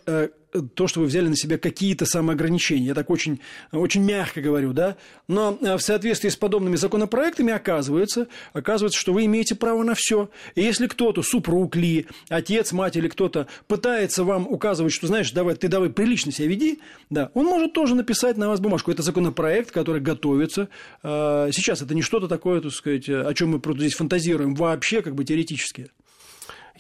то, 0.76 0.88
что 0.88 1.00
вы 1.00 1.06
взяли 1.06 1.28
на 1.28 1.36
себя 1.36 1.58
какие-то 1.58 2.06
самоограничения. 2.06 2.88
Я 2.88 2.94
так 2.94 3.10
очень, 3.10 3.40
очень 3.72 4.04
мягко 4.04 4.42
говорю, 4.42 4.74
да. 4.74 4.98
Но 5.28 5.58
э, 5.62 5.76
в 5.76 5.82
соответствии 5.82 6.30
с 6.30 6.36
подобными 6.36 6.76
законопроектами 6.76 7.54
оказывается, 7.54 8.28
оказывается, 8.54 9.00
что 9.00 9.14
вы 9.14 9.26
имеете 9.26 9.56
право 9.56 9.84
на 9.84 9.96
все. 9.96 10.30
И 10.56 10.62
если 10.62 10.88
кто-то, 10.88 11.24
супруг 11.24 11.76
ли, 11.76 12.08
отец, 12.30 12.72
мать 12.72 12.96
или 12.98 13.08
кто-то 13.08 13.48
пытается 13.68 14.24
вам 14.24 14.48
указывать, 14.48 14.94
что, 14.94 15.08
знаешь, 15.08 15.32
давай, 15.32 15.56
ты 15.56 15.68
давай 15.68 15.90
прилично 15.90 16.32
себя 16.32 16.48
веди, 16.48 16.80
да, 17.10 17.32
он 17.34 17.46
может 17.46 17.74
тоже 17.74 17.96
написать 17.96 18.38
на 18.38 18.50
вас 18.50 18.60
бумажку. 18.60 18.92
Это 18.92 19.04
законопроект, 19.04 19.72
который 19.72 20.02
готовится. 20.02 20.70
Э, 21.04 21.50
сейчас 21.52 21.82
это 21.82 21.96
не 21.96 22.02
что-то 22.02 22.28
такое, 22.28 22.62
так 22.62 22.72
сказать, 22.72 23.08
о 23.10 23.34
чем 23.34 23.52
мы 23.52 23.62
здесь 23.78 23.94
фантазируем, 23.94 24.56
вообще 24.56 25.02
как 25.02 25.16
бы 25.16 25.24
теоретически. 25.24 25.90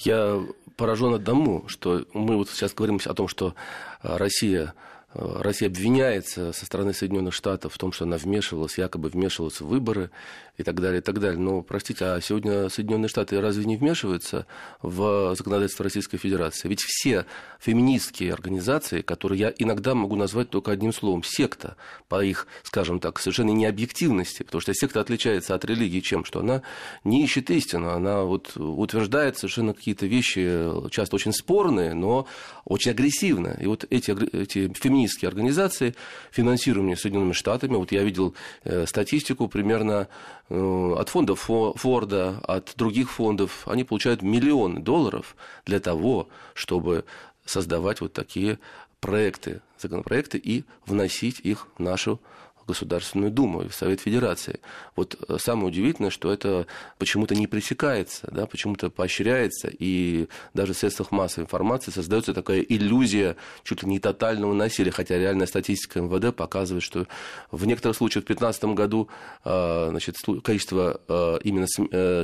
Я 0.03 0.41
поражен 0.77 1.13
одному, 1.13 1.67
что 1.67 2.05
мы 2.13 2.38
вот 2.38 2.50
сейчас 2.50 2.74
говорим 2.74 3.00
о 3.03 3.13
том, 3.13 3.27
что 3.27 3.55
Россия 4.01 4.74
Россия 5.13 5.68
обвиняется 5.68 6.53
со 6.53 6.65
стороны 6.65 6.94
Соединенных 6.94 7.34
Штатов 7.34 7.74
в 7.74 7.77
том, 7.77 7.91
что 7.91 8.06
она 8.06 8.18
вмешивалась, 8.18 8.77
якобы 8.77 9.10
вмешивалась 9.10 9.60
в 9.60 9.68
выборы 9.68 10.10
и 10.58 10.63
так 10.63 10.80
далее, 10.80 11.00
и 11.00 11.03
так 11.03 11.20
далее. 11.20 11.39
Но, 11.39 11.62
простите, 11.62 12.06
а 12.06 12.22
сегодня 12.22 12.70
Соединенные 12.70 13.10
Штаты 13.10 13.41
разве 13.41 13.65
не 13.65 13.75
вмешиваются 13.75 14.46
в 14.82 15.36
законодательство 15.36 15.84
Российской 15.84 16.18
Федерации? 16.18 16.70
Ведь 16.70 16.82
все 16.82 17.25
феминистские 17.60 18.32
организации, 18.32 19.01
которые 19.01 19.39
я 19.39 19.53
иногда 19.58 19.96
могу 19.96 20.15
назвать 20.15 20.50
только 20.50 20.72
одним 20.72 20.94
словом, 20.94 21.24
секта, 21.24 21.75
по 22.08 22.24
их, 22.24 22.48
скажем 22.63 23.01
так, 23.01 23.20
совершенно 23.20 23.51
необъективности, 23.51 24.44
потому 24.44 24.62
что 24.62 24.74
секта 24.74 25.01
отличается 25.01 25.56
от 25.56 25.65
религии 25.65 26.00
чем? 26.00 26.24
Что 26.24 26.39
она 26.39 26.62
не 27.03 27.24
ищет 27.24 27.50
истину, 27.50 27.89
она 27.89 28.24
вот 28.24 28.56
утверждает 28.56 29.38
совершенно 29.38 29.74
какие-то 29.74 30.06
вещи, 30.06 30.89
часто 30.89 31.18
очень 31.18 31.34
спорные, 31.34 31.94
но 31.94 32.27
очень 32.63 32.91
агрессивно. 32.91 33.58
И 33.60 33.65
вот 33.65 33.86
эти, 33.89 34.12
эти 34.36 34.72
феминистские 34.74 35.00
организации, 35.27 35.96
финансируемые 36.31 36.98
Соединенными 36.98 37.34
Штатами, 37.34 37.75
вот 37.75 37.91
я 37.91 38.03
видел 38.03 38.36
э, 38.63 38.86
статистику 38.86 39.48
примерно 39.48 40.08
Э, 40.53 40.96
от 40.98 41.08
фонда 41.08 41.34
Форда, 41.36 42.39
от 42.43 42.74
других 42.75 43.10
фондов, 43.10 43.65
они 43.67 43.86
получают 43.86 44.22
миллионы 44.22 44.81
долларов 44.81 45.38
для 45.65 45.79
того, 45.79 46.27
чтобы 46.53 47.05
создавать 47.46 48.01
вот 48.01 48.12
такие 48.12 48.60
проекты, 49.00 49.62
законопроекты 49.77 50.38
и 50.38 50.65
вносить 50.86 51.39
их 51.39 51.70
в 51.77 51.81
нашу 51.81 52.20
Государственную 52.68 53.32
Думу 53.32 53.63
и 53.63 53.68
в 53.68 53.75
Совет 53.75 54.01
Федерации. 54.01 54.60
Вот 54.96 55.15
э, 55.27 55.38
самое 55.39 55.68
удивительное, 55.68 56.10
что 56.10 56.32
это 56.32 56.68
почему-то 56.98 57.36
не 57.36 57.48
пресекается, 57.48 58.27
да, 58.32 58.46
почему-то 58.46 58.89
поощряется, 58.89 59.70
и 59.72 60.27
даже 60.53 60.74
в 60.74 60.77
средствах 60.77 61.12
массовой 61.12 61.46
информации 61.46 61.91
создается 61.91 62.34
такая 62.34 62.62
иллюзия 62.62 63.36
чуть 63.63 63.84
ли 63.84 63.89
не 63.89 64.00
тотального 64.00 64.53
насилия, 64.53 64.91
хотя 64.91 65.18
реальная 65.18 65.48
статистика 65.48 66.01
МВД 66.01 66.36
показывает, 66.36 66.84
что 66.84 67.08
в 67.51 67.65
некоторых 67.65 67.98
случаях 67.98 68.24
в 68.24 68.27
2015 68.27 68.63
году 68.75 69.10
э, 69.44 69.88
значит, 69.89 70.18
количество 70.44 71.01
э, 71.08 71.39
именно 71.44 71.68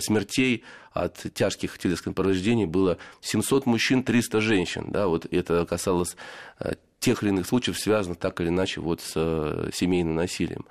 смертей 0.01 0.63
от 0.91 1.25
тяжких 1.33 1.77
телесных 1.77 2.15
повреждений 2.15 2.65
было 2.65 2.97
700 3.21 3.65
мужчин, 3.65 4.03
300 4.03 4.41
женщин. 4.41 4.85
Да, 4.89 5.07
вот 5.07 5.25
это 5.31 5.65
касалось 5.65 6.15
тех 7.07 7.23
или 7.23 7.29
иных 7.29 7.47
случаев, 7.47 7.79
связанных 7.79 8.19
так 8.19 8.41
или 8.41 8.49
иначе 8.49 8.81
вот 8.81 8.99
с 8.99 9.13
э, 9.15 9.69
семейным 9.73 10.15
насилием. 10.15 10.65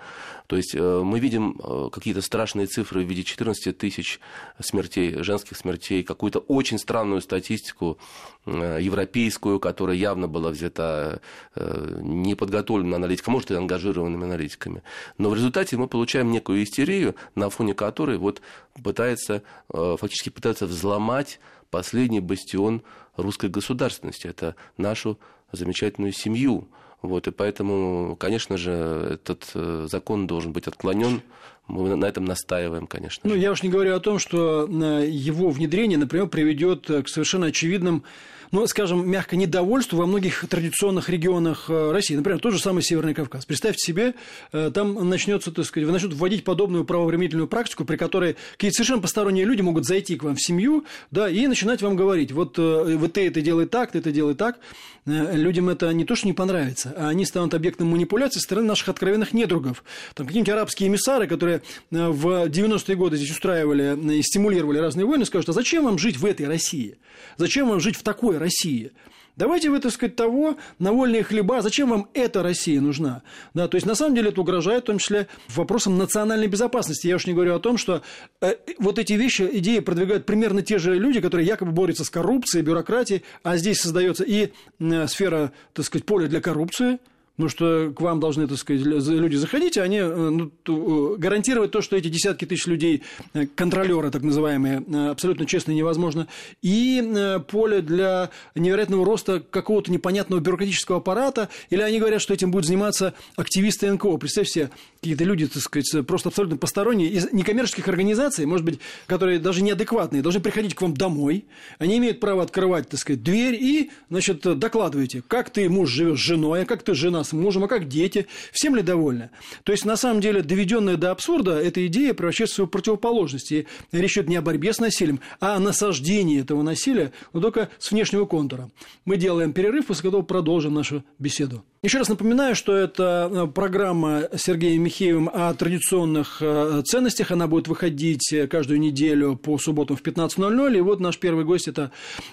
То 0.48 0.56
есть 0.56 0.74
э, 0.74 1.02
мы 1.02 1.18
видим 1.18 1.58
э, 1.58 1.88
какие-то 1.90 2.20
страшные 2.20 2.66
цифры 2.66 3.02
в 3.02 3.08
виде 3.08 3.24
14 3.24 3.78
тысяч 3.78 4.20
смертей, 4.60 5.22
женских 5.22 5.56
смертей, 5.56 6.02
какую-то 6.02 6.40
очень 6.40 6.78
странную 6.78 7.22
статистику 7.22 7.96
европейскую, 8.44 9.58
которая 9.58 9.96
явно 9.96 10.28
была 10.28 10.50
взята 10.50 11.20
неподготовленными 11.56 12.94
аналитиками, 12.94 13.32
может, 13.32 13.50
и 13.50 13.54
ангажированными 13.54 14.24
аналитиками. 14.24 14.82
Но 15.18 15.30
в 15.30 15.34
результате 15.34 15.76
мы 15.76 15.88
получаем 15.88 16.30
некую 16.30 16.62
истерию, 16.62 17.16
на 17.34 17.50
фоне 17.50 17.74
которой 17.74 18.18
вот 18.18 18.42
пытается, 18.84 19.42
фактически 19.68 20.28
пытается 20.28 20.66
взломать 20.66 21.40
последний 21.70 22.20
бастион 22.20 22.82
русской 23.16 23.50
государственности. 23.50 24.28
Это 24.28 24.54
нашу 24.76 25.18
замечательную 25.52 26.12
семью. 26.12 26.68
Вот, 27.02 27.28
и 27.28 27.30
поэтому, 27.30 28.16
конечно 28.16 28.56
же, 28.56 28.70
этот 29.12 29.50
э, 29.54 29.86
закон 29.90 30.26
должен 30.26 30.52
быть 30.52 30.66
отклонен. 30.66 31.22
Мы 31.68 31.94
на 31.94 32.06
этом 32.06 32.24
настаиваем, 32.24 32.86
конечно. 32.86 33.28
Ну, 33.28 33.34
я 33.34 33.52
уж 33.52 33.62
не 33.62 33.68
говорю 33.68 33.94
о 33.94 34.00
том, 34.00 34.18
что 34.18 34.66
э, 34.66 35.06
его 35.08 35.50
внедрение, 35.50 35.98
например, 35.98 36.28
приведет 36.28 36.86
к 36.86 37.08
совершенно 37.08 37.46
очевидным 37.46 38.04
ну, 38.52 38.66
скажем, 38.66 39.08
мягко 39.08 39.36
недовольству 39.36 39.98
во 39.98 40.06
многих 40.06 40.46
традиционных 40.48 41.08
регионах 41.08 41.66
э, 41.68 41.92
России. 41.92 42.14
Например, 42.14 42.38
тот 42.40 42.52
же 42.52 42.58
самый 42.58 42.82
Северный 42.82 43.14
Кавказ. 43.14 43.44
Представьте 43.44 43.84
себе, 43.84 44.14
э, 44.52 44.70
там 44.72 45.08
начнется, 45.08 45.50
так 45.50 45.64
сказать, 45.64 45.88
начнут 45.88 46.14
вводить 46.14 46.44
подобную 46.44 46.84
правовременительную 46.84 47.48
практику, 47.48 47.84
при 47.84 47.96
которой 47.96 48.36
какие-то 48.52 48.76
совершенно 48.76 49.02
посторонние 49.02 49.44
люди 49.44 49.62
могут 49.62 49.84
зайти 49.86 50.16
к 50.16 50.22
вам 50.22 50.36
в 50.36 50.42
семью, 50.42 50.84
да, 51.10 51.28
и 51.28 51.46
начинать 51.46 51.82
вам 51.82 51.96
говорить, 51.96 52.32
вот, 52.32 52.58
э, 52.58 52.96
вот 52.96 53.14
ты 53.14 53.26
это 53.26 53.40
делай 53.40 53.66
так, 53.66 53.92
ты 53.92 53.98
это 53.98 54.12
делай 54.12 54.34
так. 54.34 54.58
Людям 55.06 55.68
это 55.68 55.92
не 55.92 56.04
то, 56.04 56.16
что 56.16 56.26
не 56.26 56.32
понравится, 56.32 56.92
а 56.96 57.10
они 57.10 57.24
станут 57.24 57.54
объектом 57.54 57.86
манипуляции 57.86 58.40
со 58.40 58.44
стороны 58.44 58.66
наших 58.66 58.88
откровенных 58.88 59.32
недругов. 59.32 59.84
Там 60.14 60.26
какие-нибудь 60.26 60.52
арабские 60.52 60.88
эмиссары, 60.88 61.28
которые 61.28 61.62
в 61.92 62.48
90-е 62.48 62.96
годы 62.96 63.16
здесь 63.16 63.30
устраивали 63.30 64.16
и 64.16 64.22
стимулировали 64.22 64.78
разные 64.78 65.06
войны, 65.06 65.24
скажут, 65.24 65.50
а 65.50 65.52
зачем 65.52 65.84
вам 65.84 65.96
жить 65.98 66.16
в 66.16 66.26
этой 66.26 66.46
России? 66.46 66.98
Зачем 67.36 67.68
вам 67.68 67.78
жить 67.78 67.94
в 67.94 68.02
такой 68.02 68.35
такой 68.36 68.38
России. 68.38 68.92
Давайте 69.36 69.68
вы, 69.68 69.80
так 69.80 69.92
сказать, 69.92 70.16
того, 70.16 70.56
на 70.78 70.92
вольные 70.92 71.22
хлеба, 71.22 71.60
зачем 71.60 71.90
вам 71.90 72.08
эта 72.14 72.42
Россия 72.42 72.80
нужна? 72.80 73.22
Да, 73.52 73.68
то 73.68 73.76
есть, 73.76 73.86
на 73.86 73.94
самом 73.94 74.14
деле, 74.14 74.30
это 74.30 74.40
угрожает 74.40 74.84
в 74.84 74.86
том 74.86 74.98
числе 74.98 75.26
вопросам 75.48 75.98
национальной 75.98 76.46
безопасности. 76.46 77.06
Я 77.06 77.16
уж 77.16 77.26
не 77.26 77.34
говорю 77.34 77.54
о 77.54 77.58
том, 77.58 77.76
что 77.76 78.00
э, 78.40 78.54
вот 78.78 78.98
эти 78.98 79.12
вещи, 79.12 79.46
идеи 79.52 79.80
продвигают 79.80 80.24
примерно 80.24 80.62
те 80.62 80.78
же 80.78 80.94
люди, 80.94 81.20
которые 81.20 81.46
якобы 81.46 81.72
борются 81.72 82.04
с 82.04 82.10
коррупцией, 82.10 82.64
бюрократией, 82.64 83.24
а 83.42 83.58
здесь 83.58 83.80
создается 83.80 84.24
и 84.24 84.52
э, 84.80 85.06
сфера, 85.06 85.52
так 85.74 85.84
сказать, 85.84 86.06
поля 86.06 86.28
для 86.28 86.40
коррупции– 86.40 86.98
Ну, 87.38 87.50
что 87.50 87.92
к 87.94 88.00
вам 88.00 88.18
должны, 88.18 88.46
так 88.46 88.56
сказать, 88.56 88.82
люди 88.82 89.36
заходить, 89.36 89.76
а 89.76 89.82
они 89.82 89.98
э, 89.98 90.06
ну, 90.06 90.50
э, 90.66 91.16
гарантировать 91.18 91.70
то, 91.70 91.82
что 91.82 91.96
эти 91.96 92.08
десятки 92.08 92.46
тысяч 92.46 92.66
людей, 92.66 93.02
э, 93.34 93.46
контролеры 93.46 94.10
так 94.10 94.22
называемые, 94.22 95.10
абсолютно 95.10 95.44
честно 95.44 95.72
невозможно. 95.72 96.28
И 96.62 97.36
поле 97.48 97.82
для 97.82 98.30
невероятного 98.54 99.04
роста 99.04 99.40
какого-то 99.40 99.92
непонятного 99.92 100.40
бюрократического 100.40 100.98
аппарата, 100.98 101.50
или 101.68 101.82
они 101.82 101.98
говорят, 101.98 102.22
что 102.22 102.32
этим 102.32 102.50
будут 102.50 102.66
заниматься 102.66 103.12
активисты 103.36 103.92
НКО. 103.92 104.16
Представьте 104.16 104.52
себе, 104.52 104.70
какие-то 105.06 105.24
люди, 105.24 105.46
так 105.46 105.62
сказать, 105.62 106.06
просто 106.06 106.30
абсолютно 106.30 106.56
посторонние, 106.56 107.08
из 107.08 107.32
некоммерческих 107.32 107.86
организаций, 107.86 108.44
может 108.44 108.64
быть, 108.64 108.80
которые 109.06 109.38
даже 109.38 109.62
неадекватные, 109.62 110.20
должны 110.20 110.40
приходить 110.40 110.74
к 110.74 110.82
вам 110.82 110.94
домой, 110.94 111.44
они 111.78 111.98
имеют 111.98 112.18
право 112.18 112.42
открывать, 112.42 112.88
так 112.88 112.98
сказать, 112.98 113.22
дверь 113.22 113.54
и, 113.54 113.90
значит, 114.10 114.40
докладываете, 114.58 115.22
как 115.26 115.50
ты, 115.50 115.68
муж, 115.68 115.90
живешь 115.90 116.18
с 116.18 116.22
женой, 116.22 116.62
а 116.62 116.64
как 116.64 116.82
ты, 116.82 116.94
жена, 116.94 117.22
с 117.22 117.32
мужем, 117.32 117.64
а 117.64 117.68
как 117.68 117.86
дети, 117.86 118.26
всем 118.50 118.74
ли 118.74 118.82
довольны? 118.82 119.30
То 119.62 119.70
есть, 119.70 119.84
на 119.84 119.96
самом 119.96 120.20
деле, 120.20 120.42
доведенная 120.42 120.96
до 120.96 121.12
абсурда, 121.12 121.60
эта 121.60 121.86
идея 121.86 122.12
превращается 122.12 122.64
в 122.64 122.66
противоположность. 122.66 123.52
И 123.52 123.66
речь 123.92 124.14
идет 124.14 124.28
не 124.28 124.36
о 124.36 124.42
борьбе 124.42 124.72
с 124.72 124.80
насилием, 124.80 125.20
а 125.38 125.54
о 125.54 125.60
насаждении 125.60 126.40
этого 126.40 126.62
насилия, 126.62 127.12
но 127.32 127.40
только 127.40 127.68
с 127.78 127.92
внешнего 127.92 128.26
контура. 128.26 128.70
Мы 129.04 129.16
делаем 129.16 129.52
перерыв, 129.52 129.86
после 129.86 130.02
которого 130.02 130.24
продолжим 130.24 130.74
нашу 130.74 131.04
беседу. 131.18 131.64
Еще 131.86 131.98
раз 131.98 132.08
напоминаю, 132.08 132.56
что 132.56 132.74
это 132.74 133.30
э, 133.32 133.46
программа 133.46 134.24
Сергея 134.36 134.76
Михеевым 134.96 135.28
о 135.30 135.52
традиционных 135.52 136.38
э, 136.40 136.82
ценностях. 136.86 137.30
Она 137.30 137.48
будет 137.48 137.68
выходить 137.68 138.34
каждую 138.50 138.80
неделю 138.80 139.36
по 139.36 139.58
субботам 139.58 139.94
в 139.94 140.02
15.00. 140.02 140.78
И 140.78 140.80
вот 140.80 141.00
наш 141.00 141.18
первый 141.18 141.44
гость– 141.44 141.68
это 141.68 141.90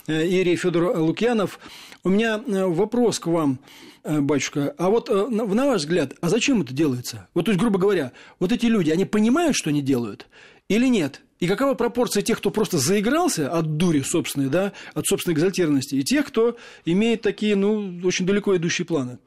э, 0.08 0.26
Ирий 0.26 0.56
Федор 0.56 0.98
Лукьянов. 0.98 1.60
У 2.06 2.10
меня 2.10 2.42
вопрос 2.48 3.20
к 3.20 3.28
вам. 3.28 3.60
Э, 4.06 4.22
батюшка, 4.22 4.74
а 4.78 4.90
вот 4.90 5.10
э, 5.10 5.28
на 5.28 5.66
ваш 5.66 5.82
взгляд, 5.82 6.14
а 6.22 6.30
зачем 6.30 6.62
это 6.62 6.74
делается? 6.74 7.28
Вот, 7.34 7.46
то 7.46 7.52
есть, 7.52 7.60
грубо 7.60 7.80
говоря, 7.80 8.12
вот 8.40 8.52
эти 8.52 8.66
люди, 8.66 8.92
они 8.92 9.04
понимают, 9.04 9.56
что 9.56 9.70
они 9.70 9.82
делают 9.82 10.28
или 10.68 10.88
нет? 10.88 11.22
И 11.40 11.48
какова 11.48 11.74
пропорция 11.74 12.24
тех, 12.24 12.38
кто 12.38 12.52
просто 12.52 12.78
заигрался 12.78 13.52
от 13.52 13.78
дури 13.78 14.02
собственной, 14.02 14.50
да, 14.50 14.72
от 14.94 15.06
собственной 15.06 15.36
экзальтированности, 15.36 15.96
и 15.96 16.04
тех, 16.04 16.26
кто 16.28 16.56
имеет 16.86 17.22
такие, 17.22 17.56
ну, 17.56 18.00
очень 18.04 18.26
далеко 18.26 18.56
идущие 18.56 18.86
планы? 18.86 19.20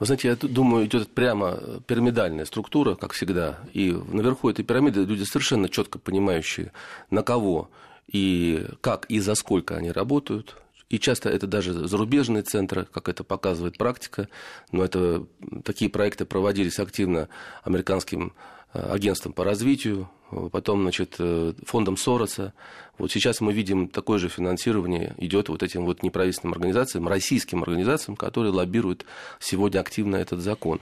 Вы 0.00 0.06
знаете, 0.06 0.28
я 0.28 0.36
думаю, 0.36 0.86
идет 0.86 1.10
прямо 1.10 1.60
пирамидальная 1.86 2.46
структура, 2.46 2.94
как 2.94 3.12
всегда. 3.12 3.58
И 3.74 3.92
наверху 3.92 4.48
этой 4.48 4.64
пирамиды 4.64 5.04
люди 5.04 5.24
совершенно 5.24 5.68
четко 5.68 5.98
понимающие, 5.98 6.72
на 7.10 7.22
кого 7.22 7.70
и 8.10 8.66
как 8.80 9.04
и 9.10 9.20
за 9.20 9.34
сколько 9.34 9.76
они 9.76 9.92
работают, 9.92 10.56
и 10.88 10.98
часто 10.98 11.28
это 11.28 11.46
даже 11.46 11.86
зарубежные 11.86 12.42
центры, 12.42 12.86
как 12.90 13.10
это 13.10 13.24
показывает 13.24 13.76
практика, 13.76 14.28
но 14.72 14.82
это, 14.82 15.26
такие 15.64 15.90
проекты 15.90 16.24
проводились 16.24 16.80
активно 16.80 17.28
американским 17.62 18.32
э, 18.72 18.80
агентством 18.80 19.34
по 19.34 19.44
развитию, 19.44 20.08
потом, 20.52 20.82
значит, 20.82 21.16
э, 21.18 21.52
фондом 21.64 21.96
Сороса. 21.96 22.52
Вот 22.98 23.10
сейчас 23.10 23.40
мы 23.40 23.52
видим 23.52 23.88
такое 23.88 24.18
же 24.18 24.28
финансирование 24.28 25.14
идет 25.16 25.48
вот 25.48 25.62
этим 25.62 25.86
вот 25.86 26.02
неправительственным 26.02 26.52
организациям, 26.52 27.08
российским 27.08 27.62
организациям, 27.62 28.16
которые 28.16 28.52
лоббируют 28.52 29.06
сегодня 29.38 29.80
активно 29.80 30.16
этот 30.16 30.40
закон. 30.40 30.80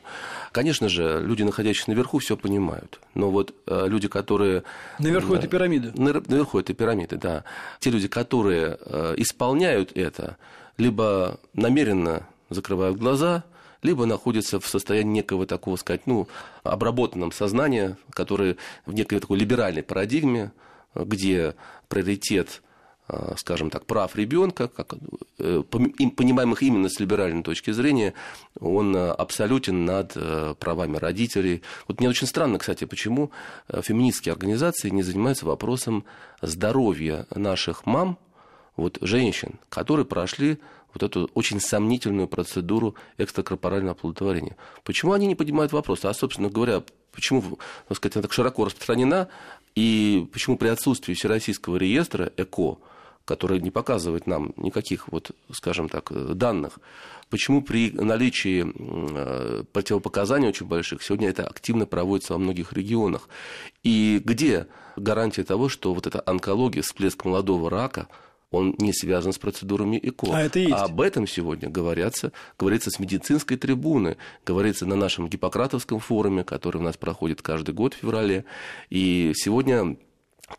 Конечно 0.53 0.89
же, 0.89 1.23
люди, 1.25 1.43
находящиеся 1.43 1.91
наверху, 1.91 2.19
все 2.19 2.37
понимают. 2.37 3.01
Но 3.15 3.31
вот 3.31 3.55
э, 3.67 3.87
люди, 3.89 4.09
которые... 4.09 4.65
Наверху 4.99 5.35
этой 5.35 5.49
пирамиды. 5.49 5.93
Наверху 5.97 6.59
этой 6.59 6.75
пирамиды, 6.75 7.17
да. 7.17 7.45
Те 7.81 7.91
люди, 7.91 8.09
которые 8.09 8.79
э, 8.81 9.15
исполняют 9.19 9.97
это, 9.97 10.37
либо 10.77 11.39
намеренно 11.55 12.27
закрывают 12.51 12.99
глаза– 12.99 13.45
либо 13.83 14.07
находится 14.07 14.61
в 14.61 14.67
состоянии 14.67 15.15
некого 15.15 15.47
такого, 15.47 15.77
сказать, 15.77 16.07
ну, 16.07 16.29
обработанном 16.63 17.33
сознания, 17.33 17.97
которое 18.11 18.57
в 18.87 18.93
некой 18.93 19.21
такой 19.21 19.39
либеральной 19.39 19.83
парадигме, 19.83 20.53
где 20.95 21.55
приоритет 21.89 22.63
э, 23.09 23.35
скажем 23.37 23.71
так, 23.71 23.87
прав 23.87 24.17
ребенка, 24.17 24.69
как, 24.69 24.95
э, 25.39 25.63
понимаемых 25.71 26.63
именно 26.63 26.89
с 26.89 27.01
либеральной 27.01 27.43
точки 27.43 27.71
зрения, 27.71 28.15
он 28.61 28.97
абсолютен 28.97 29.85
над 29.85 30.13
э, 30.17 30.55
правами 30.59 30.97
родителей. 30.97 31.63
Вот 31.87 32.01
мне 32.01 32.09
очень 32.09 32.27
странно, 32.27 32.59
кстати, 32.59 32.85
почему 32.85 33.31
феминистские 33.69 34.33
организации 34.33 34.91
не 34.91 35.03
занимаются 35.03 35.47
вопросом 35.47 36.05
здоровья 36.43 37.27
наших 37.35 37.87
мам, 37.87 38.19
вот, 38.77 38.99
женщин, 39.01 39.59
которые 39.69 40.07
прошли 40.07 40.59
вот 40.99 41.11
эту 41.11 41.31
очень 41.35 41.61
сомнительную 41.61 42.29
процедуру 42.29 42.95
экстракорпорального 43.17 43.93
оплодотворения. 43.93 44.57
Почему 44.85 45.13
они 45.13 45.27
не 45.27 45.35
поднимают 45.35 45.73
вопрос? 45.73 46.05
А, 46.05 46.13
собственно 46.13 46.49
говоря, 46.49 46.83
почему, 47.13 47.59
так 47.89 47.97
сказать, 47.97 48.17
она 48.17 48.23
так 48.23 48.33
широко 48.33 48.65
распространена, 48.65 49.29
и 49.75 50.29
почему 50.33 50.57
при 50.57 50.69
отсутствии 50.69 51.15
Всероссийского 51.15 51.77
реестра 51.77 52.33
ЭКО, 52.37 52.79
который 53.25 53.61
не 53.61 53.71
показывает 53.71 54.27
нам 54.27 54.53
никаких, 54.57 55.09
вот, 55.09 55.31
скажем 55.53 55.89
так, 55.89 56.11
данных, 56.37 56.79
почему 57.31 57.63
при 57.63 57.91
наличии 57.91 58.65
э, 58.67 59.65
противопоказаний 59.73 60.49
очень 60.49 60.67
больших 60.67 61.03
сегодня 61.03 61.29
это 61.29 61.47
активно 61.47 61.87
проводится 61.87 62.33
во 62.33 62.39
многих 62.39 62.73
регионах, 62.73 63.29
и 63.83 64.21
где 64.25 64.67
гарантия 64.97 65.45
того, 65.45 65.69
что 65.69 65.95
вот 65.95 66.07
эта 66.07 66.23
онкология, 66.25 66.83
всплеск 66.83 67.25
молодого 67.25 67.71
рака– 67.71 68.09
он 68.51 68.75
не 68.79 68.93
связан 68.93 69.33
с 69.33 69.39
процедурами 69.39 69.99
ЭКО. 70.03 70.29
А 70.33 70.43
это 70.43 70.59
есть. 70.59 70.73
А 70.73 70.85
об 70.85 71.01
этом 71.01 71.27
сегодня 71.27 71.69
говорятся, 71.69 72.33
говорится 72.59 72.91
с 72.91 72.99
медицинской 72.99 73.57
трибуны, 73.57 74.17
говорится 74.47 74.87
на 74.87 74.97
нашем 74.97 75.29
Гиппократовском 75.29 75.99
форуме, 75.99 76.45
который 76.45 76.79
у 76.79 76.83
нас 76.83 76.97
проходит 76.97 77.43
каждый 77.43 77.75
год 77.75 77.95
в 77.95 77.99
феврале. 77.99 78.45
И 78.89 79.33
сегодня 79.35 79.97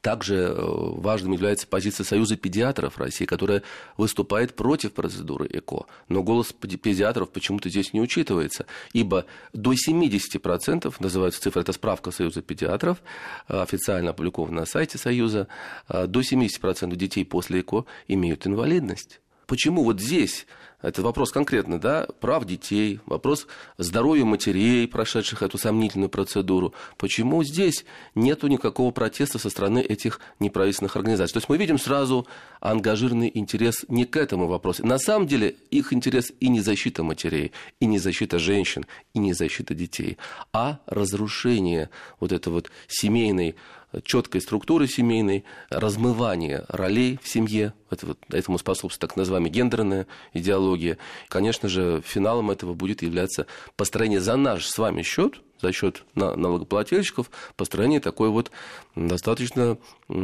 также 0.01 0.35
э, 0.35 0.55
важным 0.57 1.33
является 1.33 1.67
позиция 1.67 2.03
Союза 2.03 2.35
педиатров 2.35 2.97
России, 2.97 3.25
которая 3.25 3.63
выступает 3.97 4.55
против 4.55 4.93
процедуры 4.93 5.47
ЭКО. 5.51 5.85
Но 6.07 6.23
голос 6.23 6.53
педиатров 6.53 7.31
почему-то 7.31 7.69
здесь 7.69 7.93
не 7.93 8.01
учитывается, 8.01 8.65
ибо 8.93 9.25
до 9.53 9.73
70%, 9.73 10.93
называется 10.99 11.41
цифра, 11.41 11.61
это 11.61 11.73
справка 11.73 12.11
Союза 12.11 12.41
педиатров, 12.41 13.01
э, 13.47 13.59
официально 13.61 14.11
опубликована 14.11 14.61
на 14.61 14.65
сайте 14.65 14.97
Союза, 14.97 15.47
э, 15.87 16.07
до 16.07 16.21
70% 16.21 16.95
детей 16.95 17.25
после 17.25 17.61
ЭКО 17.61 17.85
имеют 18.07 18.45
инвалидность. 18.45 19.19
Почему 19.47 19.83
вот 19.83 19.99
здесь 19.99 20.45
это 20.81 21.01
вопрос 21.01 21.31
конкретно, 21.31 21.79
да, 21.79 22.07
прав 22.21 22.45
детей, 22.45 22.99
вопрос 23.05 23.47
здоровья 23.77 24.23
матерей, 24.23 24.87
прошедших 24.87 25.41
эту 25.41 25.57
сомнительную 25.57 26.09
процедуру. 26.09 26.73
Почему 26.97 27.43
здесь 27.43 27.85
нету 28.15 28.47
никакого 28.47 28.91
протеста 28.91 29.39
со 29.39 29.49
стороны 29.49 29.79
этих 29.79 30.21
неправительственных 30.39 30.95
организаций? 30.95 31.33
То 31.33 31.37
есть 31.39 31.49
мы 31.49 31.57
видим 31.57 31.77
сразу 31.77 32.27
ангажированный 32.61 33.29
интерес 33.33 33.85
не 33.89 34.05
к 34.05 34.15
этому 34.15 34.47
вопросу. 34.47 34.85
На 34.85 34.99
самом 34.99 35.27
деле 35.27 35.55
их 35.69 35.91
интерес 35.91 36.31
и 36.39 36.47
не 36.47 36.61
защита 36.61 37.03
матерей, 37.03 37.51
и 37.81 37.85
не 37.85 37.99
защита 37.99 38.39
женщин, 38.39 38.85
и 39.13 39.19
не 39.19 39.33
защита 39.33 39.73
детей, 39.73 40.17
а 40.53 40.79
разрушение 40.85 41.89
вот 42.19 42.31
этой 42.31 42.53
вот 42.53 42.71
семейной 42.87 43.55
четкой 44.03 44.41
структуры 44.41 44.87
семейной, 44.87 45.43
размывание 45.69 46.65
ролей 46.67 47.19
в 47.21 47.27
семье, 47.27 47.73
это 47.89 48.05
вот, 48.05 48.17
этому 48.31 48.57
способствует 48.57 48.99
так 48.99 49.15
называемая 49.15 49.51
гендерная 49.51 50.07
идеология. 50.33 50.97
Конечно 51.27 51.69
же, 51.69 52.01
финалом 52.05 52.51
этого 52.51 52.73
будет 52.73 53.01
являться 53.01 53.47
построение 53.75 54.19
за 54.19 54.35
наш 54.35 54.65
с 54.65 54.77
вами 54.77 55.01
счет 55.03 55.41
за 55.61 55.71
счет 55.73 56.03
налогоплательщиков 56.15 57.29
построение 57.55 57.99
такой 57.99 58.29
вот 58.29 58.51
достаточно 58.95 59.77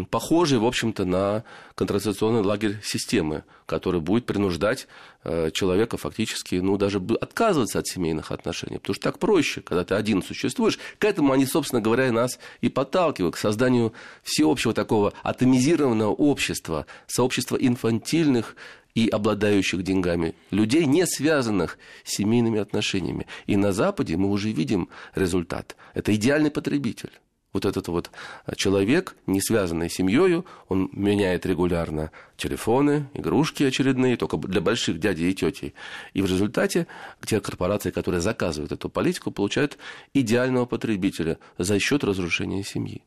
похожей, 0.09 0.59
в 0.59 0.65
общем-то, 0.65 1.05
на 1.05 1.43
контрацепционный 1.75 2.41
лагерь 2.41 2.79
системы, 2.83 3.43
который 3.65 3.99
будет 3.99 4.25
принуждать 4.25 4.87
э, 5.23 5.51
человека 5.51 5.97
фактически, 5.97 6.55
ну, 6.55 6.77
даже 6.77 7.01
отказываться 7.19 7.79
от 7.79 7.87
семейных 7.87 8.31
отношений, 8.31 8.77
потому 8.77 8.95
что 8.95 9.03
так 9.03 9.19
проще, 9.19 9.61
когда 9.61 9.83
ты 9.83 9.95
один 9.95 10.23
существуешь. 10.23 10.79
К 10.99 11.05
этому 11.05 11.33
они, 11.33 11.45
собственно 11.45 11.81
говоря, 11.81 12.11
нас 12.11 12.39
и 12.61 12.69
подталкивают, 12.69 13.35
к 13.35 13.39
созданию 13.39 13.93
всеобщего 14.23 14.73
такого 14.73 15.13
атомизированного 15.23 16.11
общества, 16.11 16.85
сообщества 17.07 17.54
инфантильных 17.55 18.55
и 18.95 19.09
обладающих 19.09 19.83
деньгами, 19.83 20.35
людей, 20.51 20.85
не 20.85 21.05
связанных 21.05 21.77
с 22.03 22.15
семейными 22.15 22.59
отношениями. 22.59 23.27
И 23.45 23.57
на 23.57 23.73
Западе 23.73 24.15
мы 24.15 24.29
уже 24.29 24.51
видим 24.51 24.89
результат. 25.13 25.75
Это 25.93 26.15
идеальный 26.15 26.49
потребитель. 26.49 27.11
Вот 27.55 27.63
этот 27.63 27.87
вот 27.87 28.11
человек, 28.57 29.15
не 29.27 29.39
связанный 29.39 29.89
с 29.89 29.93
семьей, 29.93 30.43
он 30.67 30.89
меняет 30.91 31.45
регулярно 31.45 32.11
телефоны, 32.35 33.07
игрушки 33.13 33.63
очередные, 33.63 34.17
только 34.17 34.35
для 34.35 34.59
больших 34.59 34.99
дядей 34.99 35.31
и 35.31 35.33
тетей. 35.33 35.73
И 36.13 36.21
в 36.21 36.25
результате 36.25 36.85
те 37.25 37.39
корпорации, 37.39 37.91
которые 37.91 38.19
заказывают 38.19 38.73
эту 38.73 38.89
политику, 38.89 39.31
получают 39.31 39.77
идеального 40.13 40.65
потребителя 40.65 41.37
за 41.57 41.79
счет 41.79 42.03
разрушения 42.03 42.61
семьи. 42.61 43.01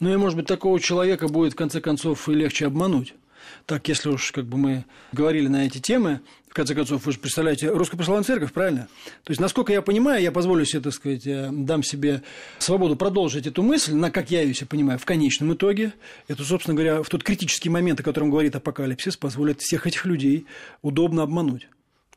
Ну 0.00 0.10
и, 0.10 0.16
может 0.16 0.38
быть, 0.38 0.46
такого 0.46 0.80
человека 0.80 1.28
будет, 1.28 1.52
в 1.52 1.56
конце 1.56 1.82
концов, 1.82 2.26
и 2.26 2.32
легче 2.32 2.68
обмануть. 2.68 3.12
Так, 3.66 3.88
если 3.88 4.08
уж 4.08 4.32
как 4.32 4.46
бы 4.46 4.56
мы 4.56 4.84
говорили 5.12 5.48
на 5.48 5.66
эти 5.66 5.78
темы, 5.78 6.20
в 6.48 6.54
конце 6.54 6.74
концов, 6.74 7.06
вы 7.06 7.12
же 7.12 7.18
представляете 7.18 7.68
Русскую 7.68 7.96
Православную 7.96 8.24
Церковь, 8.24 8.52
правильно? 8.52 8.88
То 9.22 9.30
есть, 9.30 9.40
насколько 9.40 9.72
я 9.72 9.82
понимаю, 9.82 10.20
я 10.20 10.32
позволю 10.32 10.64
себе, 10.64 10.80
так 10.80 10.92
сказать, 10.92 11.24
э, 11.24 11.48
дам 11.52 11.84
себе 11.84 12.22
свободу 12.58 12.96
продолжить 12.96 13.46
эту 13.46 13.62
мысль, 13.62 13.94
на, 13.94 14.10
как 14.10 14.32
я 14.32 14.42
ее 14.42 14.52
себе 14.52 14.66
понимаю, 14.66 14.98
в 14.98 15.04
конечном 15.04 15.54
итоге, 15.54 15.94
это, 16.26 16.42
собственно 16.42 16.74
говоря, 16.74 17.04
в 17.04 17.08
тот 17.08 17.22
критический 17.22 17.68
момент, 17.68 18.00
о 18.00 18.02
котором 18.02 18.30
говорит 18.30 18.56
апокалипсис, 18.56 19.16
позволит 19.16 19.60
всех 19.60 19.86
этих 19.86 20.04
людей 20.06 20.46
удобно 20.82 21.22
обмануть. 21.22 21.68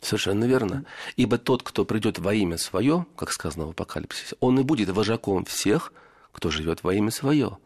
Совершенно 0.04 0.46
верно. 0.46 0.84
Ибо 1.16 1.38
тот, 1.38 1.64
кто 1.64 1.86
придет 1.86 2.20
во 2.20 2.34
имя 2.34 2.58
свое, 2.58 3.06
как 3.16 3.32
сказано 3.32 3.68
в 3.68 3.70
Апокалипсисе, 3.70 4.36
он 4.42 4.60
и 4.60 4.64
будет 4.64 4.90
вожаком 4.90 5.46
всех, 5.46 5.94
кто 6.34 6.50
живет 6.50 6.84
во 6.84 6.94
имя 6.94 7.10
свое. 7.10 7.58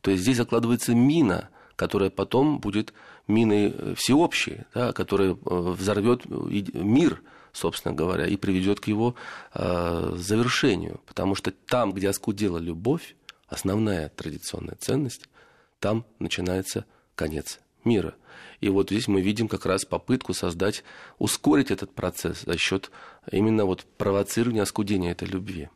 То 0.00 0.10
есть 0.10 0.22
здесь 0.22 0.38
закладывается 0.38 0.94
мина, 0.94 1.50
которая 1.76 2.10
потом 2.10 2.58
будет 2.58 2.92
миной 3.26 3.74
э, 3.76 3.94
всеобщей, 3.96 4.62
да, 4.74 4.92
которая 4.92 5.30
э, 5.30 5.34
взорвет 5.44 6.22
мир, 6.26 7.22
собственно 7.52 7.94
говоря, 7.94 8.26
и 8.26 8.36
приведет 8.36 8.80
к 8.80 8.88
его 8.88 9.14
э, 9.54 10.12
завершению. 10.16 11.00
Потому 11.06 11.34
что 11.34 11.50
там, 11.50 11.92
где 11.92 12.08
оскудела 12.08 12.58
любовь, 12.58 13.16
основная 13.48 14.08
традиционная 14.08 14.76
ценность, 14.76 15.28
там 15.78 16.04
начинается 16.18 16.84
конец 17.14 17.60
мира. 17.84 18.14
И 18.60 18.68
вот 18.68 18.90
здесь 18.90 19.08
мы 19.08 19.20
видим 19.20 19.48
как 19.48 19.66
раз 19.66 19.84
попытку 19.84 20.34
создать, 20.34 20.84
ускорить 21.18 21.70
этот 21.70 21.92
процесс 21.92 22.42
за 22.42 22.56
счет 22.56 22.90
именно 23.30 23.64
вот 23.64 23.84
провоцирования 23.98 24.62
оскудения 24.62 25.10
этой 25.10 25.28
любви. 25.28 25.68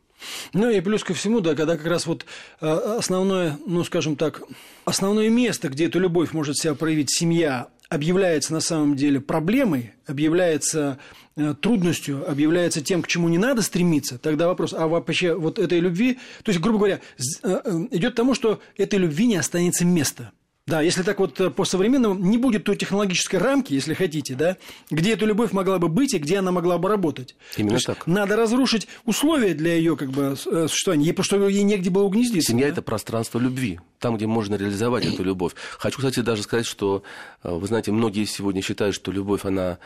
Ну 0.53 0.69
и 0.69 0.81
плюс 0.81 1.03
ко 1.03 1.13
всему, 1.13 1.41
да, 1.41 1.55
когда 1.55 1.77
как 1.77 1.85
раз 1.85 2.05
вот 2.05 2.25
э, 2.61 2.67
основное, 2.67 3.59
ну 3.65 3.83
скажем 3.83 4.15
так, 4.15 4.41
основное 4.85 5.29
место, 5.29 5.69
где 5.69 5.85
эту 5.85 5.99
любовь 5.99 6.33
может 6.33 6.57
себя 6.57 6.75
проявить 6.75 7.11
семья, 7.11 7.67
объявляется 7.89 8.53
на 8.53 8.59
самом 8.59 8.95
деле 8.95 9.21
проблемой, 9.21 9.93
объявляется 10.05 10.99
э, 11.35 11.53
трудностью, 11.59 12.29
объявляется 12.29 12.81
тем, 12.81 13.01
к 13.01 13.07
чему 13.07 13.29
не 13.29 13.37
надо 13.37 13.61
стремиться, 13.61 14.17
тогда 14.17 14.47
вопрос, 14.47 14.73
а 14.73 14.87
вообще 14.87 15.33
вот 15.33 15.59
этой 15.59 15.79
любви, 15.79 16.19
то 16.43 16.49
есть, 16.49 16.59
грубо 16.59 16.79
говоря, 16.79 16.99
э, 17.43 17.87
идет 17.91 18.13
к 18.13 18.15
тому, 18.15 18.33
что 18.33 18.59
этой 18.75 18.99
любви 18.99 19.27
не 19.27 19.37
останется 19.37 19.85
места. 19.85 20.31
Да, 20.67 20.81
если 20.81 21.01
так 21.01 21.17
вот 21.19 21.39
э, 21.39 21.49
по-современному, 21.49 22.15
не 22.15 22.37
будет 22.37 22.65
той 22.65 22.75
технологической 22.75 23.39
рамки, 23.39 23.73
если 23.73 23.93
хотите, 23.93 24.35
да, 24.35 24.57
где 24.91 25.13
эта 25.13 25.25
любовь 25.25 25.53
могла 25.53 25.79
бы 25.79 25.87
быть 25.87 26.13
и 26.13 26.19
где 26.19 26.39
она 26.39 26.51
могла 26.51 26.77
бы 26.77 26.89
работать. 26.89 27.35
Именно 27.55 27.79
так. 27.79 28.05
Надо 28.05 28.35
разрушить 28.35 28.89
условия 29.05 29.53
для 29.53 29.75
ее 29.75 29.95
как 29.95 30.11
бы 30.11 30.35
э, 30.45 30.67
существования, 30.67 31.13
потому 31.13 31.23
что 31.23 31.47
ей 31.47 31.63
негде 31.63 31.89
было 31.89 32.03
угнездиться. 32.03 32.51
Семья 32.51 32.65
да?– 32.65 32.71
это 32.73 32.81
пространство 32.81 33.39
любви, 33.39 33.79
там, 33.99 34.17
где 34.17 34.27
можно 34.27 34.55
реализовать 34.55 35.05
эту 35.05 35.23
любовь. 35.23 35.53
Хочу, 35.77 35.97
кстати, 35.97 36.19
даже 36.19 36.43
сказать, 36.43 36.65
что, 36.65 37.03
э, 37.43 37.53
вы 37.53 37.67
знаете, 37.67 37.91
многие 37.91 38.25
сегодня 38.25 38.61
считают, 38.61 38.95
что 38.95 39.11
любовь, 39.11 39.45
она 39.45 39.79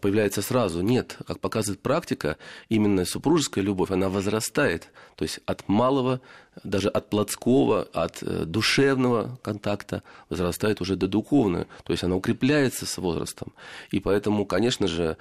появляется 0.00 0.42
сразу. 0.42 0.80
Нет, 0.80 1.18
как 1.26 1.40
показывает 1.40 1.80
практика, 1.80 2.36
именно 2.68 3.04
супружеская 3.04 3.64
любовь, 3.64 3.90
она 3.90 4.08
возрастает. 4.08 4.90
То 5.16 5.24
есть 5.24 5.40
от 5.46 5.68
малого 5.68 6.20
даже 6.64 6.88
от 6.88 7.08
плотского, 7.08 7.88
от 7.92 8.22
э, 8.22 8.44
душевного 8.44 9.38
контакта 9.42 10.02
возрастает 10.28 10.80
уже 10.80 10.96
до 10.96 11.08
духовного, 11.08 11.66
то 11.84 11.92
есть 11.92 12.04
она 12.04 12.14
укрепляется 12.14 12.84
с 12.84 12.98
возрастом. 12.98 13.52
И 13.90 14.00
поэтому, 14.00 14.44
конечно 14.44 14.86
же, 14.86 15.16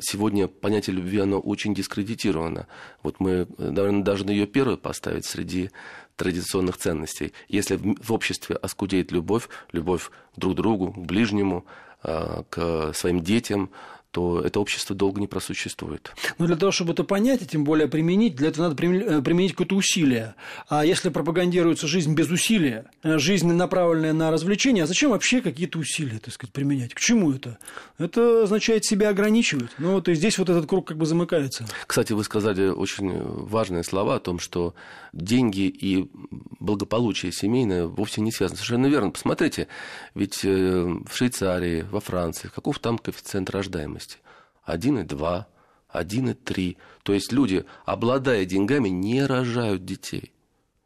сегодня 0.00 0.48
понятие 0.48 0.96
любви, 0.96 1.18
оно 1.18 1.38
очень 1.40 1.74
дискредитировано. 1.74 2.66
Вот 3.02 3.20
мы, 3.20 3.46
наверное, 3.58 4.02
должны 4.02 4.30
ее 4.30 4.46
первой 4.46 4.76
поставить 4.76 5.26
среди 5.26 5.70
традиционных 6.16 6.76
ценностей. 6.76 7.32
Если 7.48 7.78
в 8.00 8.12
обществе 8.12 8.56
оскудеет 8.56 9.12
любовь, 9.12 9.48
любовь 9.72 10.10
друг 10.36 10.54
к 10.54 10.56
другу, 10.56 10.92
к 10.92 10.98
ближнему, 10.98 11.64
а, 12.02 12.44
к 12.50 12.92
своим 12.94 13.20
детям, 13.22 13.70
то 14.14 14.40
это 14.40 14.60
общество 14.60 14.94
долго 14.94 15.20
не 15.20 15.26
просуществует. 15.26 16.12
Но 16.38 16.46
для 16.46 16.54
того, 16.54 16.70
чтобы 16.70 16.92
это 16.92 17.02
понять, 17.02 17.42
и 17.42 17.46
тем 17.46 17.64
более 17.64 17.88
применить, 17.88 18.36
для 18.36 18.48
этого 18.48 18.68
надо 18.68 18.80
э, 18.80 19.22
применить 19.22 19.52
какое-то 19.52 19.74
усилие. 19.74 20.36
А 20.68 20.84
если 20.84 21.08
пропагандируется 21.08 21.88
жизнь 21.88 22.14
без 22.14 22.30
усилия, 22.30 22.86
э, 23.02 23.18
жизнь 23.18 23.52
направленная 23.52 24.12
на 24.12 24.30
развлечение, 24.30 24.84
а 24.84 24.86
зачем 24.86 25.10
вообще 25.10 25.40
какие-то 25.40 25.80
усилия, 25.80 26.20
так 26.20 26.32
сказать, 26.32 26.52
применять? 26.52 26.94
К 26.94 27.00
чему 27.00 27.32
это? 27.32 27.58
Это 27.98 28.44
означает 28.44 28.84
себя 28.84 29.08
ограничивать. 29.08 29.70
Ну 29.78 29.94
вот 29.94 30.08
и 30.08 30.14
здесь 30.14 30.38
вот 30.38 30.48
этот 30.48 30.66
круг 30.66 30.86
как 30.86 30.96
бы 30.96 31.06
замыкается. 31.06 31.66
Кстати, 31.84 32.12
вы 32.12 32.22
сказали 32.22 32.68
очень 32.68 33.20
важные 33.20 33.82
слова 33.82 34.14
о 34.14 34.20
том, 34.20 34.38
что 34.38 34.76
деньги 35.12 35.62
и 35.62 36.08
благополучие 36.60 37.32
семейное 37.32 37.86
вовсе 37.86 38.20
не 38.20 38.30
связаны. 38.30 38.58
Совершенно 38.58 38.86
верно. 38.86 39.10
Посмотрите, 39.10 39.66
ведь 40.14 40.44
э, 40.44 40.48
в 40.48 41.16
Швейцарии, 41.16 41.84
во 41.90 41.98
Франции, 41.98 42.48
каков 42.54 42.78
там 42.78 42.98
коэффициент 42.98 43.50
рождаемости? 43.50 44.03
1,2, 44.66 45.44
1,3. 45.92 46.76
То 47.02 47.12
есть 47.12 47.32
люди, 47.32 47.64
обладая 47.84 48.44
деньгами, 48.44 48.88
не 48.88 49.24
рожают 49.24 49.84
детей. 49.84 50.32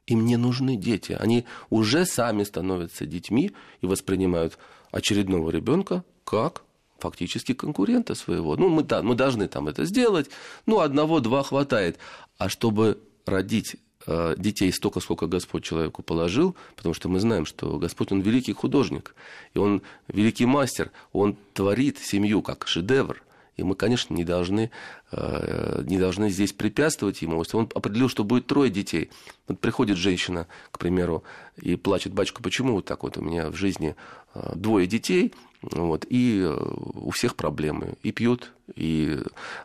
Им 0.06 0.24
не 0.24 0.36
нужны 0.36 0.76
дети. 0.76 1.12
Они 1.12 1.44
уже 1.70 2.06
сами 2.06 2.42
становятся 2.44 3.06
детьми 3.06 3.52
и 3.82 3.86
воспринимают 3.86 4.58
очередного 4.90 5.50
ребенка 5.50 6.02
как 6.24 6.62
фактически 6.98 7.54
конкурента 7.54 8.14
своего. 8.14 8.56
Ну, 8.56 8.68
мы, 8.68 8.82
да, 8.82 9.02
мы 9.02 9.14
должны 9.14 9.48
там 9.48 9.68
это 9.68 9.84
сделать. 9.84 10.30
Ну, 10.66 10.80
одного-два 10.80 11.42
хватает. 11.42 11.98
А 12.38 12.48
чтобы 12.48 12.98
родить 13.24 13.76
э, 14.06 14.34
детей 14.36 14.72
столько, 14.72 15.00
сколько 15.00 15.26
Господь 15.26 15.64
человеку 15.64 16.02
положил, 16.02 16.56
потому 16.74 16.94
что 16.94 17.08
мы 17.08 17.20
знаем, 17.20 17.46
что 17.46 17.78
Господь, 17.78 18.10
Он 18.10 18.20
великий 18.20 18.52
художник, 18.52 19.14
и 19.54 19.58
Он 19.58 19.82
великий 20.08 20.46
мастер, 20.46 20.90
Он 21.12 21.36
творит 21.52 21.98
семью 21.98 22.42
как 22.42 22.66
шедевр. 22.66 23.22
И 23.58 23.64
мы, 23.64 23.74
конечно, 23.74 24.14
не 24.14 24.24
должны, 24.24 24.70
э, 25.10 25.82
не 25.84 25.98
должны 25.98 26.30
здесь 26.30 26.52
препятствовать 26.52 27.22
ему. 27.22 27.40
Если 27.40 27.56
он 27.56 27.68
определил, 27.74 28.08
что 28.08 28.22
будет 28.22 28.46
трое 28.46 28.70
детей, 28.70 29.10
вот 29.48 29.58
приходит 29.58 29.98
женщина, 29.98 30.46
к 30.70 30.78
примеру, 30.78 31.24
и 31.60 31.74
плачет, 31.74 32.14
батюшка, 32.14 32.40
почему 32.40 32.74
вот 32.74 32.84
так 32.84 33.02
вот 33.02 33.18
у 33.18 33.20
меня 33.20 33.50
в 33.50 33.56
жизни 33.56 33.96
э, 34.34 34.52
двое 34.54 34.86
детей, 34.86 35.34
вот, 35.60 36.06
и 36.08 36.40
э, 36.40 36.56
у 36.94 37.10
всех 37.10 37.34
проблемы. 37.34 37.94
И 38.04 38.12
пьют, 38.12 38.52
и 38.76 39.18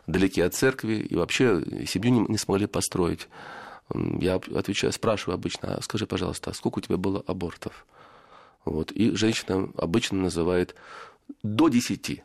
далеки 0.08 0.40
от 0.40 0.54
церкви, 0.54 0.94
и 0.96 1.14
вообще 1.14 1.62
семью 1.86 2.10
не, 2.10 2.20
не 2.32 2.38
смогли 2.38 2.66
построить. 2.66 3.28
Я 3.94 4.34
отвечаю, 4.34 4.92
спрашиваю 4.92 5.34
обычно, 5.34 5.76
а 5.76 5.82
скажи, 5.82 6.08
пожалуйста, 6.08 6.50
а 6.50 6.54
сколько 6.54 6.78
у 6.78 6.82
тебя 6.82 6.96
было 6.96 7.22
абортов? 7.28 7.86
Вот, 8.64 8.90
и 8.90 9.14
женщина 9.14 9.70
обычно 9.76 10.18
называет 10.18 10.74
до 11.44 11.68
десяти 11.68 12.24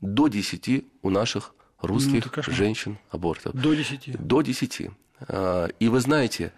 до 0.00 0.28
10 0.28 0.84
у 1.02 1.10
наших 1.10 1.54
русских 1.80 2.30
ну, 2.36 2.42
женщин 2.52 2.98
абортов. 3.10 3.54
До 3.54 3.74
10? 3.74 4.16
До 4.18 4.42
10. 4.42 4.90
А, 5.20 5.68
и 5.78 5.88
вы 5.88 6.00
знаете, 6.00 6.52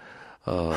а, 0.44 0.74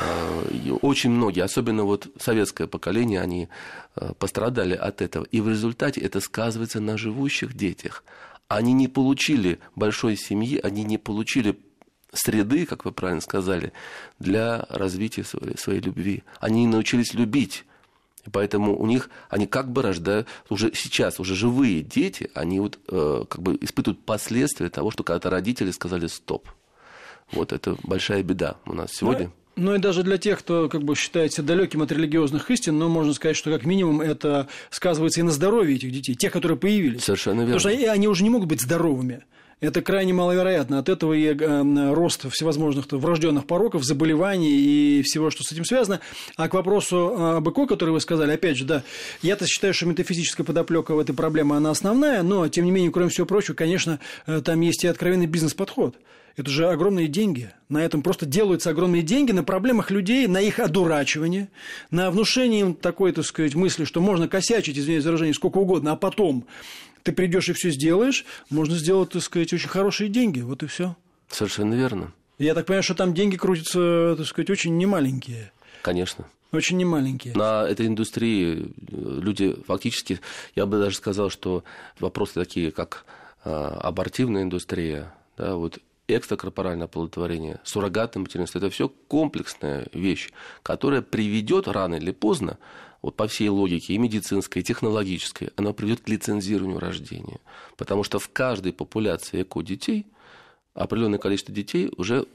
очень 0.81 1.11
многие, 1.11 1.41
особенно 1.41 1.83
вот 1.83 2.07
советское 2.19 2.67
поколение, 2.67 3.21
они 3.21 3.49
а, 3.95 4.13
пострадали 4.13 4.73
от 4.73 5.01
этого. 5.01 5.25
И 5.25 5.41
в 5.41 5.49
результате 5.49 6.01
это 6.01 6.19
сказывается 6.19 6.79
на 6.79 6.97
живущих 6.97 7.55
детях. 7.55 8.03
Они 8.47 8.73
не 8.73 8.87
получили 8.87 9.59
большой 9.75 10.17
семьи, 10.17 10.59
они 10.61 10.83
не 10.83 10.97
получили 10.97 11.57
среды, 12.11 12.65
как 12.65 12.85
вы 12.85 12.91
правильно 12.91 13.21
сказали, 13.21 13.73
для 14.19 14.65
развития 14.69 15.23
своей, 15.23 15.57
своей 15.57 15.79
любви. 15.79 16.23
Они 16.39 16.67
научились 16.67 17.13
любить. 17.13 17.65
И 18.25 18.29
поэтому 18.29 18.77
у 18.77 18.85
них, 18.85 19.09
они 19.29 19.47
как 19.47 19.71
бы 19.71 19.81
рождают, 19.81 20.27
уже 20.49 20.71
сейчас, 20.73 21.19
уже 21.19 21.35
живые 21.35 21.81
дети, 21.81 22.29
они 22.33 22.59
вот 22.59 22.79
э, 22.87 23.25
как 23.29 23.41
бы 23.41 23.57
испытывают 23.61 24.03
последствия 24.05 24.69
того, 24.69 24.91
что 24.91 25.03
когда-то 25.03 25.29
родители 25.29 25.71
сказали 25.71 26.07
«стоп». 26.07 26.47
Вот 27.31 27.51
это 27.51 27.75
большая 27.83 28.23
беда 28.23 28.57
у 28.65 28.73
нас 28.73 28.93
сегодня. 28.93 29.31
Ну, 29.55 29.65
ну 29.65 29.75
и 29.75 29.79
даже 29.79 30.03
для 30.03 30.17
тех, 30.17 30.39
кто 30.39 30.69
как 30.69 30.83
бы 30.83 30.95
считается 30.95 31.43
далеким 31.43 31.81
от 31.81 31.91
религиозных 31.91 32.49
истин, 32.49 32.77
но 32.77 32.89
можно 32.89 33.13
сказать, 33.13 33.35
что 33.35 33.51
как 33.51 33.65
минимум 33.65 34.01
это 34.01 34.47
сказывается 34.69 35.19
и 35.19 35.23
на 35.23 35.31
здоровье 35.31 35.75
этих 35.75 35.91
детей, 35.91 36.15
тех, 36.15 36.31
которые 36.31 36.57
появились. 36.57 37.03
Совершенно 37.03 37.41
верно. 37.41 37.57
Потому 37.57 37.77
что 37.77 37.91
они 37.91 38.07
уже 38.07 38.23
не 38.23 38.29
могут 38.29 38.49
быть 38.49 38.61
здоровыми. 38.61 39.23
Это 39.63 39.81
крайне 39.81 40.11
маловероятно. 40.11 40.77
От 40.77 40.89
этого 40.89 41.13
и 41.13 41.23
э, 41.23 41.93
рост 41.93 42.29
всевозможных 42.29 42.91
врожденных 42.91 43.47
пороков, 43.47 43.85
заболеваний 43.85 44.49
и 44.49 45.01
всего, 45.03 45.29
что 45.29 45.43
с 45.43 45.53
этим 45.53 45.63
связано. 45.63 46.01
А 46.35 46.49
к 46.49 46.53
вопросу 46.53 47.15
э, 47.17 47.37
об 47.37 47.47
ЭКО, 47.47 47.67
который 47.67 47.91
вы 47.91 48.01
сказали, 48.01 48.33
опять 48.33 48.57
же, 48.57 48.65
да, 48.65 48.83
я-то 49.21 49.47
считаю, 49.47 49.73
что 49.73 49.85
метафизическая 49.85 50.45
подоплека 50.45 50.93
в 50.93 50.99
этой 50.99 51.15
проблеме, 51.15 51.53
она 51.53 51.69
основная, 51.69 52.23
но, 52.23 52.49
тем 52.49 52.65
не 52.65 52.71
менее, 52.71 52.91
кроме 52.91 53.09
всего 53.09 53.25
прочего, 53.25 53.55
конечно, 53.55 54.01
э, 54.27 54.41
там 54.43 54.59
есть 54.59 54.83
и 54.83 54.87
откровенный 54.87 55.27
бизнес-подход. 55.27 55.95
Это 56.35 56.51
же 56.51 56.67
огромные 56.67 57.07
деньги. 57.07 57.51
На 57.69 57.85
этом 57.85 58.01
просто 58.01 58.25
делаются 58.25 58.69
огромные 58.69 59.01
деньги 59.01 59.31
на 59.31 59.45
проблемах 59.45 59.91
людей, 59.91 60.27
на 60.27 60.41
их 60.41 60.59
одурачивание, 60.59 61.47
на 61.89 62.11
внушение 62.11 62.61
им 62.61 62.73
такой, 62.73 63.13
так 63.13 63.23
сказать, 63.23 63.55
мысли, 63.55 63.85
что 63.85 64.01
можно 64.01 64.27
косячить, 64.27 64.77
извиняюсь 64.77 65.05
за 65.05 65.11
выражение, 65.11 65.33
сколько 65.33 65.59
угодно, 65.59 65.93
а 65.93 65.95
потом 65.95 66.45
ты 67.03 67.11
придешь 67.11 67.49
и 67.49 67.53
все 67.53 67.69
сделаешь, 67.69 68.25
можно 68.49 68.75
сделать, 68.75 69.11
так 69.11 69.21
сказать, 69.21 69.53
очень 69.53 69.69
хорошие 69.69 70.09
деньги. 70.09 70.41
Вот 70.41 70.63
и 70.63 70.67
все. 70.67 70.95
Совершенно 71.29 71.73
верно. 71.73 72.13
Я 72.39 72.53
так 72.53 72.65
понимаю, 72.65 72.83
что 72.83 72.95
там 72.95 73.13
деньги 73.13 73.37
крутятся, 73.37 74.15
так 74.17 74.25
сказать, 74.25 74.49
очень 74.49 74.77
немаленькие. 74.77 75.51
Конечно. 75.81 76.25
Очень 76.51 76.77
немаленькие. 76.77 77.33
На 77.35 77.67
этой 77.67 77.87
индустрии 77.87 78.65
э, 78.65 79.19
люди 79.21 79.55
фактически, 79.67 80.19
я 80.55 80.65
бы 80.65 80.77
даже 80.77 80.97
сказал, 80.97 81.29
что 81.29 81.63
вопросы 81.99 82.35
такие, 82.35 82.71
как 82.71 83.05
э, 83.43 83.49
абортивная 83.49 84.43
индустрия, 84.43 85.13
да, 85.35 85.55
вот 85.55 85.79
экстракорпоральное 86.07 86.85
оплодотворение, 86.85 87.59
суррогатное 87.63 88.21
материнство, 88.21 88.59
это 88.59 88.69
все 88.69 88.89
комплексная 88.89 89.87
вещь, 89.93 90.31
которая 90.61 91.01
приведет 91.01 91.67
рано 91.67 91.95
или 91.95 92.11
поздно, 92.11 92.57
вот 93.03 93.15
по 93.15 93.27
всей 93.27 93.49
логике, 93.49 93.93
и 93.93 93.97
медицинской, 93.99 94.61
и 94.61 94.65
технологической, 94.65 95.49
она 95.57 95.73
приведет 95.73 96.01
к 96.01 96.09
лицензированию 96.09 96.79
рождения. 96.79 97.39
Потому 97.77 98.03
что 98.03 98.17
в 98.17 98.29
каждой 98.29 98.73
популяции 98.73 99.43
эко-детей 99.43 100.07
определенное 100.73 101.19
количество 101.19 101.53
детей 101.53 101.91
уже, 101.97 102.25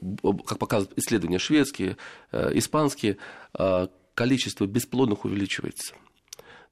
как 0.45 0.59
показывают 0.59 0.97
исследования 0.97 1.39
шведские, 1.39 1.97
э, 2.31 2.51
испанские, 2.53 3.17
э, 3.57 3.87
количество 4.13 4.65
бесплодных 4.65 5.25
увеличивается. 5.25 5.95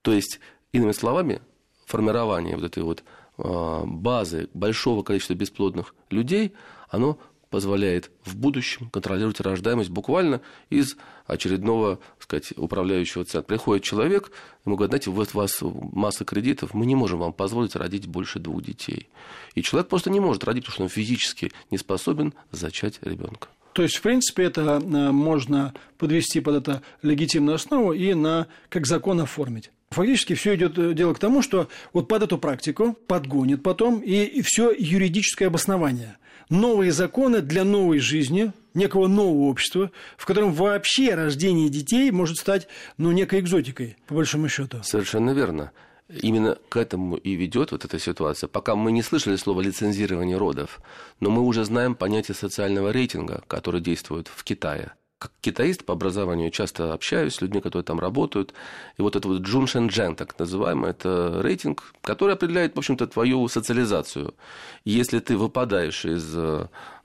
То 0.02 0.14
есть, 0.14 0.40
иными 0.72 0.92
словами, 0.92 1.42
формирование 1.86 2.56
вот 2.56 2.66
этой 2.66 2.84
вот 2.84 3.04
э, 3.40 3.82
базы 3.86 4.48
большого 4.54 5.04
количества 5.04 5.34
бесплодных 5.34 5.96
людей, 6.10 6.54
оно 6.90 7.18
позволяет 7.50 8.12
в 8.24 8.36
будущем 8.36 8.90
контролировать 8.90 9.40
рождаемость 9.40 9.90
буквально 9.90 10.42
из 10.70 10.98
очередного, 11.26 11.98
так 11.98 12.24
сказать, 12.24 12.54
управляющего 12.58 13.26
центра. 13.26 13.48
Приходит 13.48 13.84
человек, 13.84 14.32
ему 14.66 14.76
говорят, 14.76 14.92
знаете, 14.92 15.12
вот 15.12 15.30
у 15.34 15.38
вас 15.38 15.60
масса 15.62 16.26
кредитов, 16.26 16.74
мы 16.74 16.86
не 16.86 16.96
можем 16.96 17.20
вам 17.20 17.34
позволить 17.34 17.76
родить 17.76 18.08
больше 18.08 18.40
двух 18.40 18.64
детей. 18.64 19.10
И 19.56 19.62
человек 19.62 19.90
просто 19.90 20.10
не 20.10 20.20
может 20.20 20.44
родить, 20.44 20.64
потому 20.64 20.74
что 20.74 20.84
он 20.84 20.90
физически 20.90 21.52
не 21.72 21.78
способен 21.78 22.34
зачать 22.52 23.00
ребенка. 23.02 23.48
То 23.74 23.84
есть, 23.84 23.98
в 23.98 24.02
принципе, 24.02 24.44
это 24.44 24.82
э, 24.84 25.12
можно 25.12 25.72
подвести 26.00 26.40
под 26.40 26.56
это 26.56 26.82
легитимную 27.04 27.56
основу 27.56 27.94
и 27.94 28.16
на, 28.16 28.48
как 28.70 28.88
закон 28.88 29.20
оформить. 29.22 29.70
Фактически 29.92 30.34
все 30.34 30.56
идет 30.56 30.80
э, 30.80 30.94
дело 30.94 31.14
к 31.14 31.20
тому, 31.20 31.44
что 31.44 31.70
вот 31.94 32.08
под 32.08 32.24
эту 32.24 32.40
практику 32.40 32.98
подгонит 33.06 33.62
потом 33.62 34.00
и, 34.00 34.24
и 34.24 34.42
все 34.42 34.74
юридическое 34.76 35.48
обоснование. 35.48 36.18
Новые 36.50 36.92
законы 36.92 37.42
для 37.42 37.64
новой 37.64 38.00
жизни, 38.00 38.54
некого 38.74 39.08
нового 39.08 39.50
общества, 39.50 39.92
в 40.18 40.26
котором 40.26 40.54
вообще 40.54 41.14
рождение 41.14 41.70
детей 41.70 42.10
может 42.12 42.38
стать 42.38 42.68
ну, 42.98 43.12
некой 43.12 43.42
экзотикой, 43.42 43.98
по 44.08 44.16
большому 44.16 44.48
счету. 44.48 44.78
Совершенно 44.84 45.32
верно. 45.32 45.72
Именно 46.10 46.58
к 46.70 46.78
этому 46.78 47.18
и 47.18 47.36
ведет 47.36 47.72
вот 47.72 47.84
эта 47.84 48.00
ситуация. 48.00 48.48
Пока 48.48 48.76
мы 48.76 48.94
не 48.94 49.04
слышали 49.04 49.36
слово 49.36 49.60
лицензирование 49.60 50.38
родов, 50.38 50.80
но 51.20 51.30
мы 51.30 51.42
уже 51.42 51.66
знаем 51.66 51.96
понятие 51.96 52.36
социального 52.36 52.92
рейтинга, 52.92 53.44
который 53.48 53.82
действует 53.82 54.30
в 54.34 54.44
Китае 54.46 54.94
как 55.20 55.32
китаист 55.42 55.84
по 55.84 55.94
образованию 55.94 56.52
часто 56.52 56.94
общаюсь 56.94 57.36
с 57.36 57.42
людьми, 57.42 57.60
которые 57.60 57.84
там 57.84 58.00
работают. 58.00 58.54
И 58.98 59.02
вот 59.02 59.16
это 59.16 59.28
вот 59.28 59.42
Джун 59.42 59.66
Шен 59.66 59.88
Джен, 59.88 60.16
так 60.16 60.38
называемый, 60.38 60.92
это 60.92 61.40
рейтинг, 61.42 61.94
который 62.02 62.36
определяет, 62.36 62.76
в 62.76 62.78
общем-то, 62.78 63.08
твою 63.08 63.48
социализацию. 63.48 64.36
Если 64.86 65.20
ты 65.20 65.36
выпадаешь 65.36 66.06
из, 66.06 66.36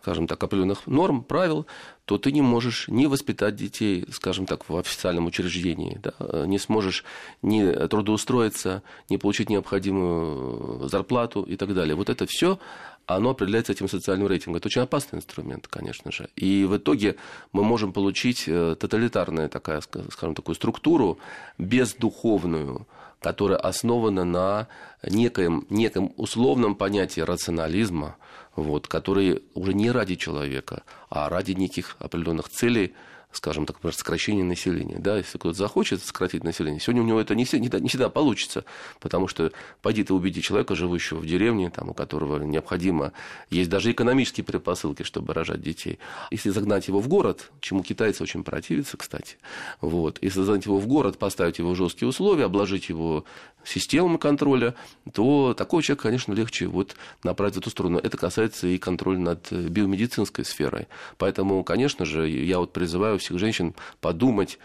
скажем 0.02 0.26
так, 0.26 0.42
определенных 0.44 0.86
норм, 0.86 1.24
правил, 1.24 1.66
то 2.04 2.18
ты 2.18 2.32
не 2.32 2.42
можешь 2.42 2.88
ни 2.88 3.06
воспитать 3.06 3.56
детей, 3.56 4.04
скажем 4.12 4.44
так, 4.44 4.68
в 4.68 4.76
официальном 4.76 5.26
учреждении, 5.26 6.00
да, 6.02 6.46
не 6.46 6.58
сможешь 6.58 7.04
ни 7.40 7.72
трудоустроиться, 7.86 8.82
ни 9.08 9.16
получить 9.16 9.48
необходимую 9.48 10.88
зарплату 10.88 11.42
и 11.44 11.56
так 11.56 11.74
далее. 11.74 11.94
Вот 11.94 12.10
это 12.10 12.26
все 12.26 12.58
оно 13.06 13.30
определяется 13.30 13.72
этим 13.72 13.88
социальным 13.88 14.28
рейтингом. 14.28 14.56
Это 14.56 14.68
очень 14.68 14.82
опасный 14.82 15.18
инструмент, 15.18 15.66
конечно 15.68 16.12
же. 16.12 16.28
И 16.36 16.64
в 16.64 16.76
итоге 16.76 17.16
мы 17.52 17.64
можем 17.64 17.92
получить 17.92 18.44
э, 18.46 18.76
тоталитарную, 18.78 19.48
такая, 19.48 19.80
скажем, 19.80 20.34
такую 20.34 20.54
структуру 20.54 21.18
бездуховную, 21.58 22.86
которая 23.20 23.58
основана 23.58 24.24
на 24.24 24.68
некоем, 25.02 25.66
неком 25.70 26.12
условном 26.16 26.74
понятии 26.74 27.20
рационализма, 27.20 28.16
вот, 28.56 28.88
который 28.88 29.42
уже 29.54 29.74
не 29.74 29.90
ради 29.90 30.16
человека, 30.16 30.82
а 31.08 31.28
ради 31.28 31.52
неких 31.52 31.96
определенных 31.98 32.48
целей, 32.48 32.94
скажем 33.32 33.66
так, 33.66 33.76
например, 33.76 33.94
сокращение 33.94 34.44
населения. 34.44 34.98
Да, 34.98 35.16
если 35.16 35.38
кто-то 35.38 35.56
захочет 35.56 36.02
сократить 36.02 36.44
население, 36.44 36.80
сегодня 36.80 37.02
у 37.02 37.06
него 37.06 37.20
это 37.20 37.34
не 37.34 37.44
всегда, 37.44 37.80
не 37.80 37.88
всегда 37.88 38.08
получится, 38.08 38.64
потому 39.00 39.28
что 39.28 39.52
пойди 39.80 40.04
ты 40.04 40.14
убеди 40.14 40.42
человека, 40.42 40.74
живущего 40.74 41.18
в 41.18 41.26
деревне, 41.26 41.70
там, 41.70 41.90
у 41.90 41.94
которого 41.94 42.42
необходимо, 42.42 43.12
есть 43.50 43.70
даже 43.70 43.90
экономические 43.90 44.44
предпосылки, 44.44 45.02
чтобы 45.02 45.34
рожать 45.34 45.62
детей. 45.62 45.98
Если 46.30 46.50
загнать 46.50 46.88
его 46.88 47.00
в 47.00 47.08
город, 47.08 47.50
чему 47.60 47.82
китайцы 47.82 48.22
очень 48.22 48.44
противятся, 48.44 48.96
кстати, 48.96 49.36
вот, 49.80 50.18
если 50.20 50.42
загнать 50.42 50.66
его 50.66 50.78
в 50.78 50.86
город, 50.86 51.18
поставить 51.18 51.58
его 51.58 51.72
в 51.72 51.76
жесткие 51.76 52.08
условия, 52.08 52.44
обложить 52.44 52.88
его 52.88 53.24
системами 53.64 54.16
контроля, 54.16 54.74
то 55.12 55.54
такого 55.54 55.82
человека, 55.82 56.04
конечно, 56.04 56.32
легче 56.32 56.66
вот 56.66 56.96
направить 57.22 57.54
в 57.54 57.58
эту 57.58 57.70
сторону. 57.70 57.98
Это 57.98 58.16
касается 58.16 58.66
и 58.66 58.78
контроля 58.78 59.18
над 59.18 59.52
биомедицинской 59.52 60.44
сферой. 60.44 60.88
Поэтому, 61.18 61.62
конечно 61.64 62.04
же, 62.04 62.28
я 62.28 62.58
вот 62.58 62.72
призываю 62.72 63.18
всех 63.22 63.38
женщин 63.38 63.74
подумать 64.00 64.58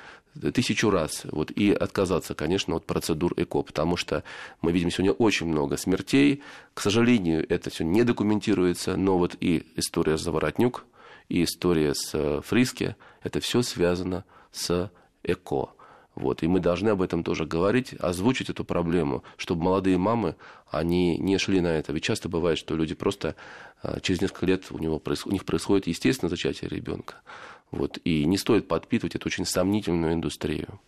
тысячу 0.53 0.89
раз 0.89 1.23
вот, 1.31 1.51
и 1.51 1.71
отказаться, 1.71 2.35
конечно, 2.35 2.75
от 2.75 2.85
процедур 2.85 3.33
ЭКО, 3.37 3.63
потому 3.63 3.97
что 3.97 4.23
мы 4.61 4.71
видим 4.71 4.91
сегодня 4.91 5.13
очень 5.13 5.47
много 5.47 5.77
смертей. 5.77 6.43
К 6.73 6.81
сожалению, 6.81 7.45
это 7.49 7.69
все 7.69 7.83
не 7.83 8.03
документируется, 8.03 8.95
но 8.95 9.17
вот 9.17 9.35
и 9.39 9.65
история 9.75 10.17
с 10.17 10.21
Заворотнюк, 10.21 10.85
и 11.29 11.43
история 11.43 11.93
с 11.93 12.11
э, 12.13 12.41
Фриски, 12.45 12.95
это 13.23 13.39
все 13.39 13.61
связано 13.61 14.23
с 14.51 14.91
ЭКО. 15.23 15.69
Вот, 16.15 16.41
и 16.41 16.47
мы 16.47 16.59
должны 16.59 16.89
об 16.89 17.03
этом 17.03 17.23
тоже 17.23 17.45
говорить, 17.45 17.93
озвучить 17.99 18.49
эту 18.49 18.65
проблему, 18.65 19.23
чтобы 19.35 19.63
молодые 19.63 19.99
мамы, 19.99 20.35
они 20.71 21.15
не 21.19 21.37
шли 21.37 21.61
на 21.61 21.67
это. 21.67 21.93
Ведь 21.93 22.03
часто 22.03 22.27
бывает, 22.27 22.57
что 22.57 22.75
люди 22.75 22.95
просто 22.95 23.35
э, 23.83 23.99
через 24.01 24.21
несколько 24.21 24.47
лет 24.47 24.65
у, 24.71 24.79
него, 24.79 24.99
у 25.25 25.31
них 25.31 25.45
происходит 25.45 25.85
естественное 25.85 26.31
зачатие 26.31 26.69
ребенка. 26.69 27.21
Вот, 27.71 27.99
и 28.03 28.25
не 28.25 28.37
стоит 28.37 28.67
подпитывать 28.67 29.15
эту 29.15 29.27
очень 29.27 29.45
сомнительную 29.45 30.13
индустрию. 30.13 30.79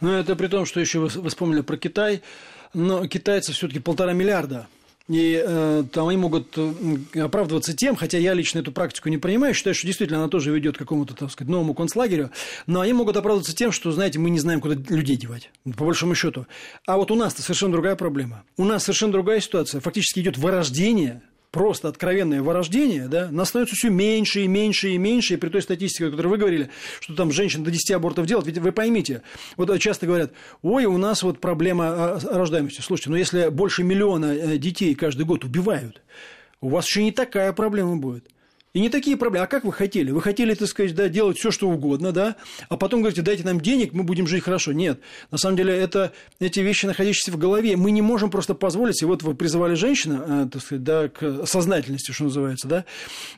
Ну, 0.00 0.10
это 0.12 0.36
при 0.36 0.46
том, 0.46 0.66
что 0.66 0.80
еще 0.80 0.98
вы, 1.00 1.08
вспомнили 1.28 1.60
про 1.60 1.76
Китай, 1.76 2.22
но 2.74 3.06
китайцев 3.06 3.56
все-таки 3.56 3.80
полтора 3.80 4.12
миллиарда. 4.12 4.68
И 5.08 5.42
э, 5.44 5.84
там 5.92 6.06
они 6.06 6.18
могут 6.18 6.56
оправдываться 7.16 7.74
тем, 7.74 7.96
хотя 7.96 8.16
я 8.18 8.32
лично 8.32 8.60
эту 8.60 8.70
практику 8.70 9.08
не 9.08 9.18
принимаю, 9.18 9.54
считаю, 9.54 9.74
что 9.74 9.86
действительно 9.86 10.20
она 10.20 10.28
тоже 10.28 10.52
ведет 10.52 10.76
к 10.76 10.78
какому-то, 10.78 11.16
так 11.16 11.32
сказать, 11.32 11.50
новому 11.50 11.74
концлагерю, 11.74 12.30
но 12.68 12.80
они 12.80 12.92
могут 12.92 13.16
оправдываться 13.16 13.56
тем, 13.56 13.72
что, 13.72 13.90
знаете, 13.90 14.20
мы 14.20 14.30
не 14.30 14.38
знаем, 14.38 14.60
куда 14.60 14.76
людей 14.88 15.16
девать, 15.16 15.50
по 15.76 15.84
большому 15.84 16.14
счету. 16.14 16.46
А 16.86 16.96
вот 16.96 17.10
у 17.10 17.16
нас-то 17.16 17.42
совершенно 17.42 17.72
другая 17.72 17.96
проблема. 17.96 18.44
У 18.56 18.64
нас 18.64 18.84
совершенно 18.84 19.12
другая 19.12 19.40
ситуация. 19.40 19.80
Фактически 19.80 20.20
идет 20.20 20.38
вырождение 20.38 21.22
просто 21.50 21.88
откровенное 21.88 22.42
вырождение, 22.42 23.08
да, 23.08 23.28
нас 23.30 23.48
становится 23.48 23.76
все 23.76 23.90
меньше 23.90 24.40
и 24.40 24.46
меньше 24.46 24.90
и 24.90 24.98
меньше, 24.98 25.34
и 25.34 25.36
при 25.36 25.48
той 25.48 25.62
статистике, 25.62 26.06
о 26.06 26.10
которой 26.10 26.28
вы 26.28 26.38
говорили, 26.38 26.70
что 27.00 27.14
там 27.14 27.32
женщин 27.32 27.64
до 27.64 27.70
10 27.70 27.90
абортов 27.92 28.26
делают, 28.26 28.46
ведь 28.46 28.58
вы 28.58 28.72
поймите, 28.72 29.22
вот 29.56 29.76
часто 29.80 30.06
говорят, 30.06 30.32
ой, 30.62 30.84
у 30.84 30.98
нас 30.98 31.22
вот 31.22 31.40
проблема 31.40 31.88
а, 31.88 32.20
рождаемости. 32.22 32.80
Слушайте, 32.80 33.10
но 33.10 33.16
если 33.16 33.48
больше 33.48 33.82
миллиона 33.82 34.34
э, 34.34 34.58
детей 34.58 34.94
каждый 34.94 35.26
год 35.26 35.44
убивают, 35.44 36.02
у 36.60 36.68
вас 36.68 36.86
еще 36.86 37.02
не 37.02 37.12
такая 37.12 37.52
проблема 37.52 37.96
будет– 37.96 38.28
и 38.72 38.80
не 38.80 38.88
такие 38.88 39.16
проблемы. 39.16 39.44
А 39.44 39.48
как 39.48 39.64
вы 39.64 39.72
хотели? 39.72 40.10
Вы 40.10 40.22
хотели, 40.22 40.54
так 40.54 40.68
сказать, 40.68 40.94
да, 40.94 41.08
делать 41.08 41.38
все, 41.38 41.50
что 41.50 41.68
угодно, 41.68 42.12
да, 42.12 42.36
а 42.68 42.76
потом 42.76 43.00
говорите, 43.00 43.22
дайте 43.22 43.44
нам 43.44 43.60
денег, 43.60 43.92
мы 43.92 44.04
будем 44.04 44.26
жить 44.26 44.44
хорошо. 44.44 44.72
Нет. 44.72 45.00
На 45.30 45.38
самом 45.38 45.56
деле, 45.56 45.74
это 45.74 46.12
эти 46.38 46.60
вещи, 46.60 46.86
находящиеся 46.86 47.32
в 47.32 47.38
голове, 47.38 47.76
мы 47.76 47.90
не 47.90 48.02
можем 48.02 48.30
просто 48.30 48.54
позволить. 48.54 49.02
И 49.02 49.04
вот 49.04 49.22
вы 49.22 49.34
призывали 49.34 49.74
женщину, 49.74 50.22
э, 50.26 50.48
так 50.50 50.62
сказать, 50.62 50.84
да, 50.84 51.08
к 51.08 51.46
сознательности, 51.46 52.12
что 52.12 52.24
называется, 52.24 52.68
да. 52.68 52.84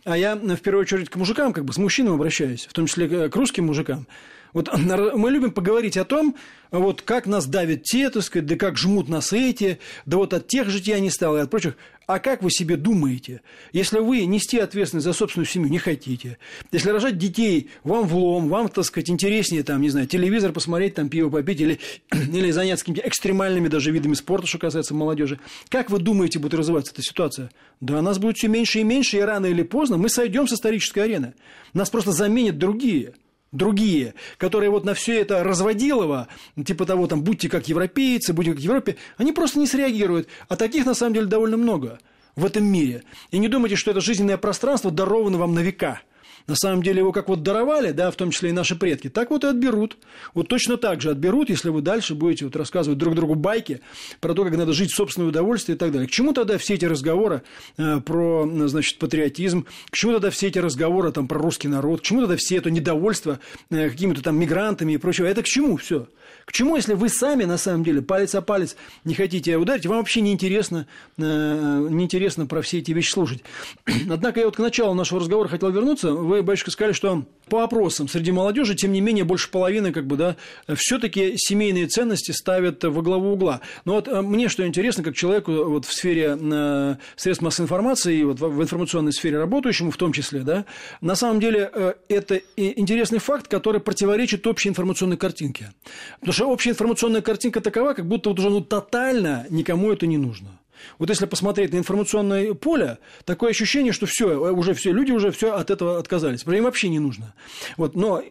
А 0.05 0.17
я, 0.17 0.37
в 0.37 0.59
первую 0.59 0.83
очередь, 0.83 1.09
к 1.09 1.17
мужикам, 1.17 1.53
как 1.53 1.65
бы, 1.65 1.73
с 1.73 1.79
мужчинами 1.79 2.15
обращаюсь, 2.15 2.67
в 2.67 2.73
том 2.73 2.87
числе 2.87 3.29
к 3.29 3.35
русским 3.37 3.67
мужикам. 3.67 4.07
Вот 4.53 4.71
мы 4.77 5.31
любим 5.31 5.51
поговорить 5.51 5.97
о 5.97 6.05
том, 6.05 6.37
вот 6.71 7.03
как 7.03 7.27
нас 7.27 7.47
давят 7.47 7.85
те, 7.85 8.11
так 8.11 8.23
сказать, 8.23 8.47
да 8.47 8.57
как 8.57 8.77
жмут 8.77 9.09
нас 9.09 9.33
эти, 9.33 9.79
да 10.07 10.19
вот 10.19 10.35
от 10.35 10.47
тех 10.47 10.69
жития 10.69 10.99
не 11.01 11.11
стало, 11.11 11.39
и 11.39 11.41
от 11.41 11.51
прочих. 11.51 11.77
А 12.13 12.19
как 12.19 12.43
вы 12.43 12.51
себе 12.51 12.77
думаете, 12.77 13.41
если 13.73 13.99
вы 13.99 14.27
нести 14.27 14.59
ответственность 14.59 15.07
за 15.07 15.15
собственную 15.15 15.47
семью 15.47 15.71
не 15.71 15.79
хотите, 15.79 16.37
если 16.71 16.91
рожать 16.91 17.17
детей 17.17 17.71
вам 17.85 18.07
влом, 18.07 18.51
вам, 18.51 18.69
так 18.69 18.85
сказать, 18.85 19.09
интереснее, 19.09 19.63
там, 19.63 19.81
не 19.81 19.89
знаю, 19.89 20.07
телевизор 20.07 20.53
посмотреть, 20.53 20.95
там, 20.95 21.09
пиво 21.09 21.31
попить 21.31 21.63
или, 21.63 21.79
или 22.13 22.51
заняться 22.51 22.85
какими-то 22.85 23.09
экстремальными 23.09 23.69
даже 23.69 23.93
видами 23.93 24.13
спорта, 24.13 24.47
что 24.47 24.59
касается 24.59 24.93
молодежи, 24.93 25.41
как 25.71 25.89
вы 25.89 26.01
думаете, 26.01 26.39
будет 26.39 26.53
развиваться 26.53 26.93
эта 26.93 27.01
ситуация? 27.01 27.51
Да, 27.81 28.03
нас 28.03 28.19
будет 28.19 28.37
все 28.37 28.49
меньше 28.49 28.81
и 28.81 28.85
меньше, 28.85 29.17
и 29.17 29.21
рано 29.21 29.47
или 29.47 29.63
поздно 29.63 29.97
мы 29.97 30.11
сойдем 30.11 30.47
с 30.47 30.53
исторической 30.53 31.01
арены. 31.01 31.33
Нас 31.73 31.89
просто 31.89 32.13
заменят 32.13 32.59
другие– 32.59 33.15
другие, 33.53 34.15
которые 34.39 34.71
вот 34.71 34.85
на 34.85 34.95
все 34.95 35.21
это 35.21 35.45
разводилово, 35.45 36.29
типа 36.65 36.87
того, 36.87 37.07
там, 37.07 37.23
будьте 37.23 37.49
как 37.49 37.69
европейцы, 37.69 38.33
будьте 38.33 38.53
как 38.53 38.61
в 38.61 38.65
Европе, 38.65 38.97
они 39.19 39.33
просто 39.33 39.59
не 39.59 39.67
среагируют. 39.67 40.29
А 40.49 40.57
таких, 40.57 40.87
на 40.87 40.95
самом 40.95 41.15
деле, 41.15 41.27
довольно 41.27 41.57
много 41.57 42.01
в 42.35 42.45
этом 42.45 42.65
мире. 42.65 43.05
И 43.31 43.39
не 43.39 43.49
думайте, 43.49 43.77
что 43.77 43.91
это 43.91 44.01
жизненное 44.01 44.39
пространство 44.39 44.91
даровано 44.91 45.39
вам 45.39 45.55
на 45.55 45.61
века. 45.61 46.01
На 46.47 46.57
самом 46.57 46.83
деле 46.83 46.99
его 46.99 47.13
как 47.13 47.29
вот 47.29 47.43
даровали, 47.43 47.93
да, 47.93 48.11
в 48.11 48.17
том 48.17 48.31
числе 48.31 48.51
и 48.51 48.53
наши 48.53 48.77
предки, 48.77 49.09
так 49.09 49.31
вот 49.31 49.45
и 49.45 49.47
отберут. 49.47 49.97
Вот 50.35 50.49
точно 50.49 50.77
так 50.77 51.01
же 51.01 51.11
отберут, 51.11 51.51
если 51.51 51.69
вы 51.71 51.83
дальше 51.83 52.15
будете 52.15 52.45
вот 52.45 52.57
рассказывать 52.57 52.99
друг 52.99 53.15
другу 53.15 53.35
байки 53.35 53.81
про 54.21 54.35
то, 54.35 54.45
как 54.45 54.57
надо 54.57 54.73
жить 54.73 54.93
в 54.93 54.97
собственное 54.97 55.29
удовольствие 55.29 55.77
и 55.77 55.79
так 55.79 55.93
далее. 55.93 56.09
К 56.09 56.11
чему 56.11 56.33
тогда 56.33 56.59
все 56.59 56.75
эти 56.75 56.85
разговоры 56.85 57.43
э, 57.77 58.01
про, 58.01 58.49
значит, 58.67 58.99
патриотизм? 58.99 59.67
К 59.91 59.97
чему 59.97 60.13
тогда 60.15 60.31
все 60.31 60.49
эти 60.49 60.59
разговоры 60.59 61.13
там 61.13 61.29
про 61.29 61.39
русский 61.39 61.69
народ? 61.69 62.01
К 62.01 62.05
чему 62.05 62.21
тогда 62.21 62.37
все 62.37 62.57
это 62.57 62.71
недовольство 62.71 63.39
э, 63.71 63.91
какими-то 63.91 64.23
там 64.23 64.39
мигрантами 64.39 64.93
и 64.93 64.97
прочего? 64.97 65.27
Это 65.27 65.43
к 65.43 65.47
чему 65.47 65.77
все? 65.77 66.07
К 66.45 66.53
чему, 66.53 66.77
если 66.77 66.95
вы 66.95 67.09
сами, 67.09 67.45
на 67.45 67.57
самом 67.57 67.85
деле, 67.85 68.03
палец 68.03 68.35
о 68.35 68.43
палец 68.43 68.77
не 69.05 69.15
хотите 69.15 69.57
ударить, 69.57 69.87
вам 69.87 69.99
вообще 69.99 70.21
неинтересно, 70.21 70.87
э, 71.19 71.87
неинтересно 71.91 72.47
про 72.47 72.63
все 72.63 72.79
эти 72.79 72.93
вещи 72.93 73.13
слушать. 73.13 73.43
Однако 74.11 74.41
я 74.41 74.47
вот 74.47 74.57
к 74.57 74.59
началу 74.59 74.95
нашего 74.95 75.21
разговора 75.21 75.49
хотел 75.49 75.71
вернуться. 75.71 76.13
Вы, 76.13 76.32
батюшка, 76.41 76.71
сказали, 76.71 76.95
что 76.95 77.25
по 77.49 77.65
опросам 77.65 78.09
среди 78.09 78.33
молодежи, 78.33 78.75
тем 78.75 78.93
не 78.93 79.03
менее, 79.03 79.25
больше 79.25 79.51
половины, 79.51 79.93
как 79.93 80.07
бы, 80.07 80.17
да, 80.17 80.37
все-таки 80.75 81.35
семейные 81.37 81.87
ценности 81.87 82.31
ставят 82.31 82.83
во 82.83 83.03
главу 83.03 83.33
угла. 83.33 83.61
Но 83.85 83.95
вот 83.95 84.09
э, 84.09 84.23
мне 84.23 84.49
что 84.49 84.67
интересно, 84.67 85.05
как 85.05 85.15
человеку 85.15 85.53
вот 85.65 85.85
в 85.85 85.93
сфере 85.93 86.39
э, 86.41 86.97
средств 87.17 87.43
массовой 87.43 87.67
информации 87.67 88.17
и 88.17 88.25
вот 88.25 88.41
в 88.41 88.63
информационной 88.63 89.13
сфере 89.13 89.37
работающему 89.39 89.91
в 89.91 89.97
том 89.99 90.13
числе, 90.13 90.41
да, 90.41 90.65
на 91.03 91.15
самом 91.15 91.41
деле 91.41 91.71
это 92.09 92.41
интересный 92.57 93.19
факт, 93.19 93.49
который 93.49 93.81
противоречит 93.81 94.47
общей 94.47 94.71
информационной 94.71 95.19
картинке. 95.19 95.73
Потому 96.21 96.33
что 96.33 96.47
общая 96.47 96.71
информационная 96.71 97.21
картинка 97.21 97.61
такова, 97.61 97.93
как 97.93 98.07
будто 98.07 98.31
вот 98.31 98.39
уже 98.39 98.49
ну, 98.49 98.61
тотально 98.63 99.47
никому 99.51 99.93
это 99.93 100.07
не 100.07 100.17
нужно. 100.17 100.62
Вот 100.99 101.11
если 101.11 101.27
посмотреть 101.27 101.73
на 101.73 101.79
информационное 101.79 102.55
поле, 102.55 102.99
такое 103.25 103.51
ощущение, 103.51 103.93
что 103.93 104.07
все, 104.07 104.27
уже 104.53 104.75
все, 104.75 104.93
люди 104.93 105.13
уже 105.13 105.31
все 105.31 105.55
от 105.55 105.71
этого 105.71 105.99
отказались. 105.99 106.45
Им 106.45 106.65
вообще 106.65 106.89
не 106.89 106.99
нужно. 106.99 107.35
Вот, 107.77 107.95
но 107.95 108.23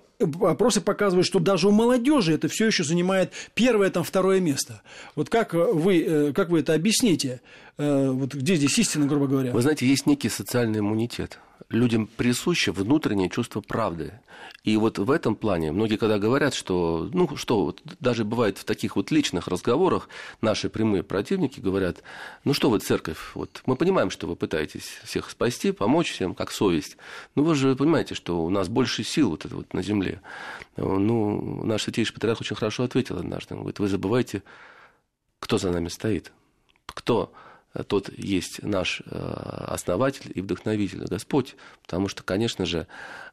опросы 0.41 0.81
показывают, 0.81 1.25
что 1.25 1.39
даже 1.39 1.67
у 1.67 1.71
молодежи 1.71 2.33
это 2.33 2.47
все 2.47 2.67
еще 2.67 2.83
занимает 2.83 3.31
первое, 3.53 3.89
там, 3.89 4.03
второе 4.03 4.39
место. 4.39 4.81
Вот 5.15 5.29
как 5.29 5.53
вы, 5.53 6.01
э, 6.01 6.33
как 6.33 6.49
вы 6.49 6.59
это 6.59 6.73
объясните? 6.73 7.41
Э, 7.77 8.09
вот 8.09 8.33
где 8.33 8.55
здесь 8.55 8.77
истина, 8.77 9.05
грубо 9.05 9.27
говоря? 9.27 9.51
Вы 9.51 9.61
знаете, 9.61 9.87
есть 9.87 10.05
некий 10.05 10.29
социальный 10.29 10.79
иммунитет 10.79 11.39
людям 11.71 12.07
присуще 12.07 12.71
внутреннее 12.71 13.29
чувство 13.29 13.61
правды. 13.61 14.13
И 14.63 14.77
вот 14.77 14.99
в 14.99 15.09
этом 15.09 15.35
плане 15.35 15.71
многие 15.71 15.97
когда 15.97 16.19
говорят, 16.19 16.53
что, 16.53 17.09
ну 17.13 17.35
что, 17.35 17.65
вот 17.65 17.81
даже 17.99 18.23
бывает 18.23 18.57
в 18.57 18.63
таких 18.63 18.95
вот 18.95 19.09
личных 19.09 19.47
разговорах 19.47 20.07
наши 20.41 20.69
прямые 20.69 21.03
противники 21.03 21.59
говорят, 21.59 22.03
ну 22.43 22.53
что 22.53 22.69
вы, 22.69 22.79
церковь, 22.79 23.17
вот 23.33 23.61
мы 23.65 23.75
понимаем, 23.75 24.11
что 24.11 24.27
вы 24.27 24.35
пытаетесь 24.35 24.99
всех 25.03 25.29
спасти, 25.29 25.71
помочь 25.71 26.11
всем, 26.11 26.35
как 26.35 26.51
совесть, 26.51 26.97
но 27.35 27.43
вы 27.43 27.55
же 27.55 27.75
понимаете, 27.75 28.13
что 28.13 28.43
у 28.43 28.49
нас 28.49 28.67
больше 28.67 29.03
сил 29.03 29.31
вот 29.31 29.45
это 29.45 29.55
вот 29.55 29.73
на 29.73 29.81
земле. 29.81 30.21
Ну, 30.77 31.63
наш 31.63 31.83
святейший 31.83 32.13
патриарх 32.13 32.41
очень 32.41 32.55
хорошо 32.55 32.83
ответил 32.83 33.17
однажды, 33.17 33.55
он 33.55 33.61
говорит, 33.61 33.79
вы 33.79 33.87
забываете, 33.87 34.43
кто 35.39 35.57
за 35.57 35.71
нами 35.71 35.87
стоит, 35.87 36.31
кто 36.85 37.33
тот 37.87 38.09
есть 38.17 38.61
наш 38.63 39.01
э, 39.05 39.15
основатель 39.67 40.31
и 40.33 40.41
вдохновитель, 40.41 41.05
Господь. 41.05 41.55
Потому 41.83 42.07
что, 42.07 42.23
конечно 42.23 42.65
же, 42.65 42.87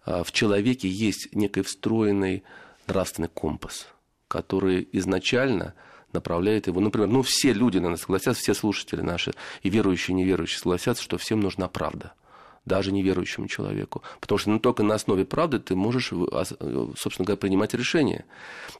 э, 0.07 0.23
в 0.25 0.33
человеке 0.33 0.89
есть 0.89 1.35
некий 1.35 1.63
встроенный 1.63 2.45
нравственный 2.87 3.29
компас, 3.29 3.89
который 4.29 4.89
изначально 4.93 5.75
направляет 6.13 6.69
его. 6.69 6.81
Например, 6.81 7.09
ну, 7.09 7.23
все 7.23 7.53
люди, 7.53 7.79
наверное, 7.79 7.99
согласятся, 7.99 8.43
все 8.43 8.55
слушатели 8.55 9.01
наши, 9.01 9.35
и 9.63 9.71
верующие, 9.71 10.17
и 10.17 10.21
неверующие 10.21 10.59
согласятся, 10.59 11.03
что 11.03 11.19
всем 11.19 11.41
нужна 11.41 11.69
правда 11.69 12.13
даже 12.65 12.93
неверующему 12.93 13.49
человеку. 13.49 14.03
Потому 14.21 14.39
что 14.39 14.51
ну, 14.51 14.61
только 14.61 14.83
на 14.83 14.95
основе 14.95 15.25
правды 15.25 15.59
ты 15.59 15.75
можешь, 15.75 16.13
э, 16.13 16.45
собственно 16.97 17.25
говоря, 17.25 17.39
принимать 17.39 17.75
решения. 17.75 18.27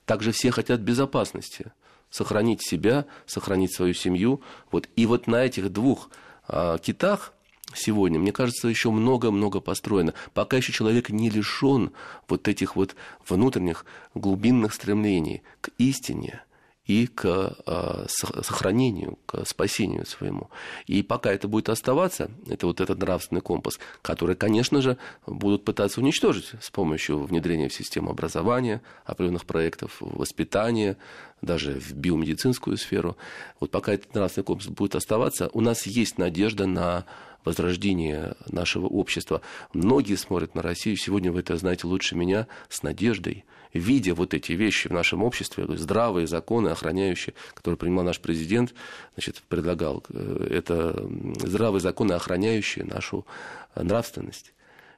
Также 0.05 0.31
все 0.31 0.51
хотят 0.51 0.81
безопасности 0.81 1.73
сохранить 2.11 2.63
себя, 2.63 3.07
сохранить 3.27 3.75
свою 3.75 3.95
семью. 3.95 4.41
Вот. 4.71 4.89
И 4.97 5.07
вот 5.07 5.27
на 5.27 5.45
этих 5.45 5.71
двух 5.73 6.11
а, 6.47 6.79
китах 6.79 7.33
сегодня, 7.75 8.19
мне 8.19 8.33
кажется, 8.33 8.69
еще 8.69 8.91
много-много 8.91 9.61
построено. 9.61 10.15
Пока 10.35 10.57
еще 10.57 10.73
человек 10.73 11.11
не 11.11 11.31
лишен 11.31 11.93
вот 12.29 12.49
этих 12.49 12.77
вот 12.77 12.97
внутренних 13.27 13.85
глубинных 14.15 14.73
стремлений 14.75 15.43
к 15.61 15.71
истине, 15.79 16.43
и 16.89 17.07
к 17.07 17.55
а, 17.67 18.07
сохранению, 18.09 19.19
к 19.27 19.47
спасению 19.47 20.07
своему. 20.07 20.49
И 20.87 21.03
пока 21.03 21.31
это 21.31 21.47
будет 21.47 21.69
оставаться, 21.69 22.31
это 22.49 22.67
вот 22.67 22.81
этот 22.81 22.99
нравственный 22.99 23.43
компас, 23.43 23.79
который, 24.01 24.35
конечно 24.35 24.81
же, 24.81 24.97
будут 25.27 25.65
пытаться 25.65 26.01
уничтожить 26.01 26.53
с 26.61 26.71
помощью 26.71 27.23
внедрения 27.23 27.69
в 27.69 27.75
систему 27.75 28.11
образования, 28.11 28.81
определенных 29.05 29.45
проектов 29.45 29.99
воспитания, 30.01 30.97
даже 31.43 31.75
в 31.75 31.93
биомедицинскую 31.93 32.79
сферу. 32.79 33.19
Вот 33.61 33.71
пока 33.71 33.93
этот 33.93 34.15
нравственный 34.15 34.45
компас 34.45 34.69
будет 34.69 34.95
оставаться, 34.95 35.51
у 35.53 35.61
нас 35.61 35.87
есть 35.87 36.17
надежда 36.17 36.67
на 36.67 37.05
возрождение 37.49 38.35
нашего 38.49 38.87
общества. 38.87 39.41
Многие 39.73 40.17
смотрят 40.17 40.55
на 40.55 40.63
Россию, 40.63 40.97
сегодня 40.97 41.33
вы 41.33 41.41
это 41.41 41.57
знаете 41.57 41.87
лучше 41.87 42.15
меня, 42.15 42.47
с 42.69 42.83
надеждой– 42.83 43.45
видя 43.73 44.15
вот 44.15 44.35
эти 44.35 44.53
вещи 44.53 44.89
в 44.89 44.93
нашем 44.93 45.23
обществе, 45.23 45.67
здравые 45.77 46.27
законы, 46.27 46.69
охраняющие, 46.69 47.35
которые 47.55 47.79
принимал 47.79 48.05
наш 48.05 48.21
президент, 48.21 48.75
значит, 49.15 49.43
предлагал, 49.49 50.05
э, 50.11 50.49
это 50.51 51.09
здравые 51.43 51.81
законы, 51.81 52.13
охраняющие 52.13 52.85
нашу 52.85 53.27
нравственность. 53.75 54.53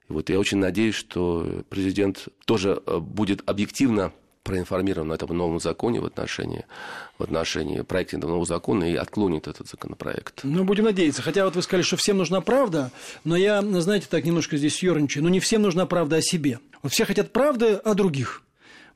И 0.09 0.13
вот 0.13 0.31
я 0.31 0.39
очень 0.39 0.59
надеюсь, 0.59 0.95
что 0.95 1.65
президент 1.69 2.29
тоже 2.45 2.83
э, 2.85 2.99
будет 2.99 3.49
объективно 3.49 4.13
проинформирован 4.43 5.13
о 5.13 5.15
этом 5.15 5.37
новом 5.37 5.61
законе 5.61 6.01
в 6.01 6.07
отношении, 6.07 6.65
в 7.19 7.23
отношении 7.23 7.83
проекта 7.83 8.19
нового 8.19 8.45
закона 8.45 8.85
и 8.85 8.95
отклонит 8.95 9.49
этот 9.49 9.69
законопроект. 9.69 10.41
Ну, 10.43 10.65
будем 10.65 10.85
надеяться. 10.85 11.23
Хотя 11.23 11.45
вот 11.45 11.57
вы 11.57 11.63
сказали, 11.63 11.83
что 11.83 11.97
всем 11.97 12.19
нужна 12.19 12.41
правда, 12.41 12.91
но 13.25 13.37
я, 13.37 13.63
знаете, 13.63 14.07
так 14.09 14.25
немножко 14.25 14.57
здесь 14.57 14.83
ерничаю. 14.83 15.25
Но 15.25 15.31
не 15.31 15.41
всем 15.41 15.63
нужна 15.63 15.87
правда 15.87 16.17
о 16.17 16.23
себе. 16.23 16.59
Вот 16.83 16.93
все 16.93 17.05
хотят 17.05 17.33
правды 17.33 17.75
о 17.75 17.95
других. 17.95 18.43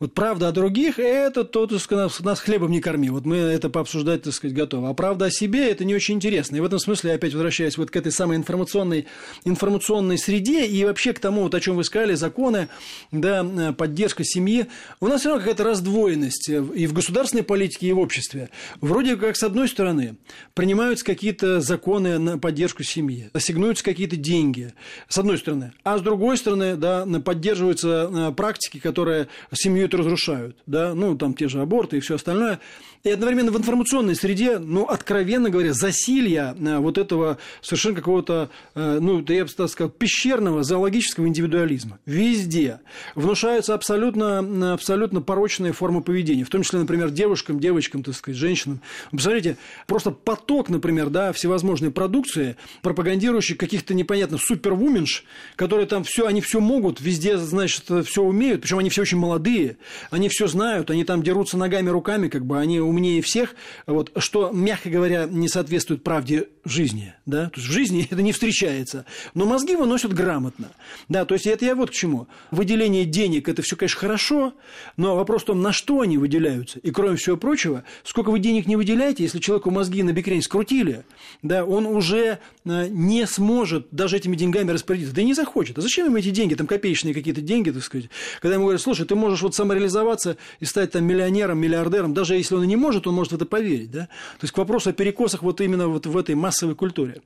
Вот 0.00 0.12
правда 0.12 0.48
о 0.48 0.52
других– 0.52 0.98
это 0.98 1.44
то, 1.44 1.66
так 1.66 1.80
сказать, 1.80 2.20
нас 2.20 2.40
хлебом 2.40 2.70
не 2.70 2.80
корми. 2.80 3.10
Вот 3.10 3.24
мы 3.24 3.36
это 3.36 3.70
пообсуждать, 3.70 4.22
так 4.22 4.32
сказать, 4.32 4.56
готовы. 4.56 4.88
А 4.88 4.94
правда 4.94 5.26
о 5.26 5.30
себе– 5.30 5.68
это 5.70 5.84
не 5.84 5.94
очень 5.94 6.16
интересно. 6.16 6.56
И 6.56 6.60
в 6.60 6.64
этом 6.64 6.78
смысле, 6.78 7.12
опять 7.12 7.32
возвращаюсь 7.32 7.78
вот 7.78 7.90
к 7.90 7.96
этой 7.96 8.12
самой 8.12 8.36
информационной, 8.36 9.06
информационной 9.44 10.18
среде 10.18 10.66
и 10.66 10.84
вообще 10.84 11.12
к 11.12 11.20
тому, 11.20 11.42
вот 11.42 11.54
о 11.54 11.60
чем 11.60 11.76
вы 11.76 11.84
сказали, 11.84 12.14
законы, 12.14 12.68
да, 13.12 13.72
поддержка 13.76 14.24
семьи. 14.24 14.66
У 15.00 15.06
нас 15.06 15.20
все 15.20 15.30
равно 15.30 15.40
какая-то 15.40 15.64
раздвоенность 15.64 16.48
и 16.48 16.86
в 16.86 16.92
государственной 16.92 17.44
политике, 17.44 17.88
и 17.88 17.92
в 17.92 17.98
обществе. 17.98 18.50
Вроде 18.80 19.16
как, 19.16 19.36
с 19.36 19.42
одной 19.42 19.68
стороны, 19.68 20.16
принимаются 20.54 21.04
какие-то 21.04 21.60
законы 21.60 22.18
на 22.18 22.38
поддержку 22.38 22.82
семьи, 22.82 23.30
ассигнуются 23.32 23.84
какие-то 23.84 24.16
деньги, 24.16 24.74
с 25.08 25.18
одной 25.18 25.38
стороны. 25.38 25.72
А 25.84 25.98
с 25.98 26.02
другой 26.02 26.36
стороны, 26.36 26.76
да, 26.76 27.06
поддерживаются 27.24 28.10
э, 28.12 28.32
практики, 28.32 28.78
которые 28.78 29.28
семью 29.52 29.83
это 29.84 29.96
разрушают, 29.96 30.56
да, 30.66 30.94
ну, 30.94 31.16
там 31.16 31.34
те 31.34 31.48
же 31.48 31.60
аборты 31.60 31.98
и 31.98 32.00
все 32.00 32.16
остальное 32.16 32.60
и 33.04 33.10
одновременно 33.10 33.52
в 33.52 33.58
информационной 33.58 34.16
среде, 34.16 34.58
ну, 34.58 34.84
откровенно 34.84 35.50
говоря, 35.50 35.74
засилья 35.74 36.56
э, 36.58 36.78
вот 36.78 36.96
этого 36.96 37.36
совершенно 37.60 37.96
какого-то, 37.96 38.48
э, 38.74 38.98
ну, 38.98 39.22
я 39.28 39.44
бы 39.44 39.50
сказал, 39.50 39.90
пещерного 39.90 40.64
зоологического 40.64 41.28
индивидуализма. 41.28 41.98
Везде 42.06 42.80
внушаются 43.14 43.74
абсолютно, 43.74 44.72
абсолютно 44.72 45.20
порочные 45.20 45.72
формы 45.72 46.00
поведения, 46.00 46.44
в 46.44 46.48
том 46.48 46.62
числе, 46.62 46.78
например, 46.78 47.10
девушкам, 47.10 47.60
девочкам, 47.60 48.02
так 48.02 48.14
сказать, 48.14 48.38
женщинам. 48.38 48.80
Посмотрите, 49.10 49.58
просто 49.86 50.10
поток, 50.10 50.70
например, 50.70 51.10
да, 51.10 51.34
всевозможной 51.34 51.90
продукции, 51.90 52.56
пропагандирующей 52.80 53.54
каких-то 53.54 53.92
непонятных 53.92 54.40
супервуменш, 54.42 55.24
которые 55.56 55.86
там 55.86 56.04
все, 56.04 56.26
они 56.26 56.40
все 56.40 56.58
могут, 56.58 57.02
везде, 57.02 57.36
значит, 57.36 57.84
все 58.06 58.22
умеют, 58.22 58.62
причем 58.62 58.78
они 58.78 58.88
все 58.88 59.02
очень 59.02 59.18
молодые, 59.18 59.73
они 60.10 60.28
все 60.28 60.46
знают, 60.46 60.90
они 60.90 61.04
там 61.04 61.22
дерутся 61.22 61.56
ногами, 61.56 61.90
руками, 61.90 62.28
как 62.28 62.44
бы 62.44 62.58
они 62.58 62.80
умнее 62.80 63.22
всех, 63.22 63.54
вот, 63.86 64.12
что, 64.16 64.50
мягко 64.52 64.90
говоря, 64.90 65.26
не 65.26 65.48
соответствует 65.48 66.02
правде 66.02 66.48
жизни. 66.64 67.14
Да? 67.26 67.50
То 67.50 67.60
есть 67.60 67.68
в 67.68 67.72
жизни 67.72 68.06
это 68.10 68.22
не 68.22 68.32
встречается. 68.32 69.04
Но 69.34 69.46
мозги 69.46 69.76
выносят 69.76 70.12
грамотно. 70.12 70.70
Да, 71.08 71.24
то 71.24 71.34
есть 71.34 71.46
это 71.46 71.64
я 71.64 71.74
вот 71.74 71.90
к 71.90 71.94
чему. 71.94 72.26
Выделение 72.50 73.04
денег– 73.04 73.48
это 73.50 73.62
все, 73.62 73.76
конечно, 73.76 74.00
хорошо, 74.00 74.54
но 74.96 75.16
вопрос 75.16 75.42
в 75.42 75.46
том, 75.46 75.62
на 75.62 75.72
что 75.72 76.00
они 76.00 76.18
выделяются. 76.18 76.78
И 76.80 76.90
кроме 76.90 77.16
всего 77.16 77.36
прочего, 77.36 77.84
сколько 78.02 78.30
вы 78.30 78.38
денег 78.38 78.66
не 78.66 78.76
выделяете, 78.76 79.22
если 79.22 79.38
человеку 79.38 79.70
мозги 79.70 80.02
на 80.02 80.12
бекрень 80.12 80.42
скрутили, 80.42 81.04
да, 81.42 81.64
он 81.64 81.86
уже 81.86 82.38
э, 82.64 82.88
не 82.88 83.26
сможет 83.26 83.88
даже 83.90 84.16
этими 84.16 84.36
деньгами 84.36 84.70
распорядиться. 84.70 85.14
Да 85.14 85.22
и 85.22 85.24
не 85.24 85.34
захочет. 85.34 85.78
А 85.78 85.80
зачем 85.80 86.06
ему 86.06 86.16
эти 86.16 86.30
деньги, 86.30 86.54
там 86.54 86.66
копеечные 86.66 87.14
какие-то 87.14 87.40
деньги, 87.40 87.70
так 87.70 87.82
сказать, 87.82 88.08
когда 88.40 88.54
ему 88.54 88.64
говорят, 88.64 88.80
слушай, 88.80 89.06
ты 89.06 89.14
можешь 89.14 89.42
вот 89.42 89.54
самореализоваться 89.64 90.36
и 90.60 90.64
стать 90.64 90.92
там 90.92 91.04
миллионером, 91.04 91.58
миллиардером, 91.58 92.14
даже 92.14 92.36
если 92.36 92.54
он 92.54 92.64
и 92.64 92.66
не 92.66 92.76
может, 92.76 93.06
он 93.06 93.14
может 93.14 93.32
в 93.32 93.36
это 93.36 93.46
поверить. 93.46 93.90
Да? 93.90 94.06
То 94.38 94.44
есть 94.44 94.52
к 94.52 94.58
вопросу 94.58 94.90
о 94.90 94.92
перекосах 94.92 95.42
вот 95.42 95.60
именно 95.60 95.88
вот 95.88 96.06
в 96.06 96.16
этой 96.16 96.34
массовой 96.34 96.74
культуре. 96.74 97.20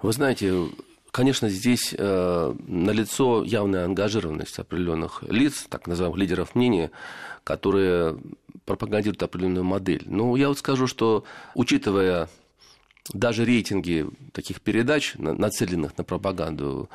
Вы 0.00 0.12
знаете, 0.12 0.68
Конечно, 1.12 1.50
здесь 1.50 1.94
э, 1.98 2.54
налицо 2.66 3.44
явная 3.44 3.84
ангажированность 3.84 4.58
определенных 4.58 5.22
лиц, 5.28 5.66
так 5.68 5.86
называемых 5.86 6.18
лидеров 6.18 6.54
мнения, 6.54 6.90
которые 7.44 8.16
пропагандируют 8.64 9.22
определенную 9.22 9.62
модель. 9.62 10.04
Но 10.06 10.34
я 10.38 10.48
вот 10.48 10.56
скажу, 10.58 10.86
что 10.86 11.24
учитывая 11.54 12.30
даже 13.12 13.44
рейтинги 13.44 14.08
таких 14.32 14.62
передач, 14.62 15.14
нацеленных 15.18 15.98
на 15.98 16.04
пропаганду 16.04 16.88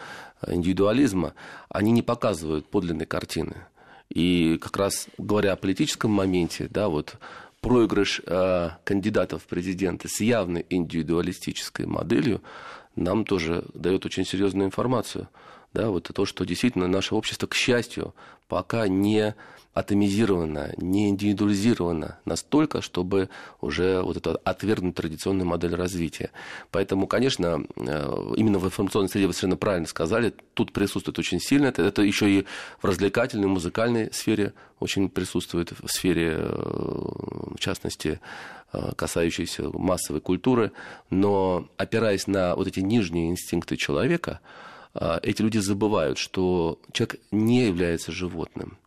индивидуализма, 0.47 1.35
они 1.69 1.91
не 1.91 2.01
показывают 2.01 2.67
подлинной 2.67 3.05
картины. 3.05 3.67
И 4.09 4.57
как 4.61 4.77
раз 4.77 5.07
говоря 5.17 5.53
о 5.53 5.57
политическом 5.57 6.11
моменте, 6.11 6.67
да, 6.69 6.87
вот 6.87 7.17
проигрыш 7.61 8.21
э, 8.25 8.69
кандидатов 8.83 9.43
в 9.43 9.47
президенты 9.47 10.07
с 10.07 10.21
явной 10.21 10.65
индивидуалистической 10.69 11.85
моделью 11.85 12.41
нам 12.95 13.25
тоже 13.25 13.65
дает 13.73 14.05
очень 14.05 14.25
серьезную 14.25 14.67
информацию. 14.67 15.27
Да, 15.73 15.89
вот 15.89 16.09
то, 16.13 16.25
что 16.25 16.45
действительно 16.45 16.87
наше 16.87 17.13
общество, 17.13 17.45
к 17.45 17.53
счастью, 17.53 18.15
пока 18.47 18.87
не 18.87 19.35
атомизировано, 19.77 20.73
не 20.77 21.09
индивидуализировано 21.09 22.17
настолько, 22.25 22.81
чтобы 22.81 23.29
уже 23.61 24.01
вот 24.01 24.17
это 24.17 24.35
отвергнуть 24.37 24.95
традиционную 24.95 25.45
модель 25.45 25.75
развития. 25.75 26.31
Поэтому, 26.71 27.05
конечно, 27.05 27.63
э, 27.75 28.33
именно 28.37 28.57
в 28.57 28.65
информационной 28.65 29.07
среде 29.07 29.27
вы 29.27 29.33
совершенно 29.33 29.55
правильно 29.55 29.87
сказали, 29.87 30.33
тут 30.55 30.71
присутствует 30.71 31.19
очень 31.19 31.39
сильно, 31.39 31.67
это, 31.67 31.83
это 31.83 32.01
еще 32.01 32.27
и 32.27 32.45
в 32.81 32.85
развлекательной, 32.85 33.47
музыкальной 33.47 34.11
сфере 34.11 34.53
очень 34.79 35.09
присутствует, 35.09 35.73
в 35.79 35.87
сфере, 35.87 36.37
э, 36.39 36.47
в 36.47 37.59
частности, 37.59 38.19
э, 38.73 38.93
касающейся 38.95 39.69
массовой 39.69 40.21
культуры, 40.21 40.71
но 41.11 41.69
опираясь 41.77 42.25
на 42.25 42.55
вот 42.55 42.67
эти 42.67 42.79
нижние 42.79 43.29
инстинкты 43.29 43.77
человека, 43.77 44.39
эти 45.21 45.43
люди 45.43 45.59
забывают, 45.59 46.17
что 46.17 46.79
человек 46.91 47.19
не 47.29 47.67
является 47.67 48.11
животным. 48.11 48.79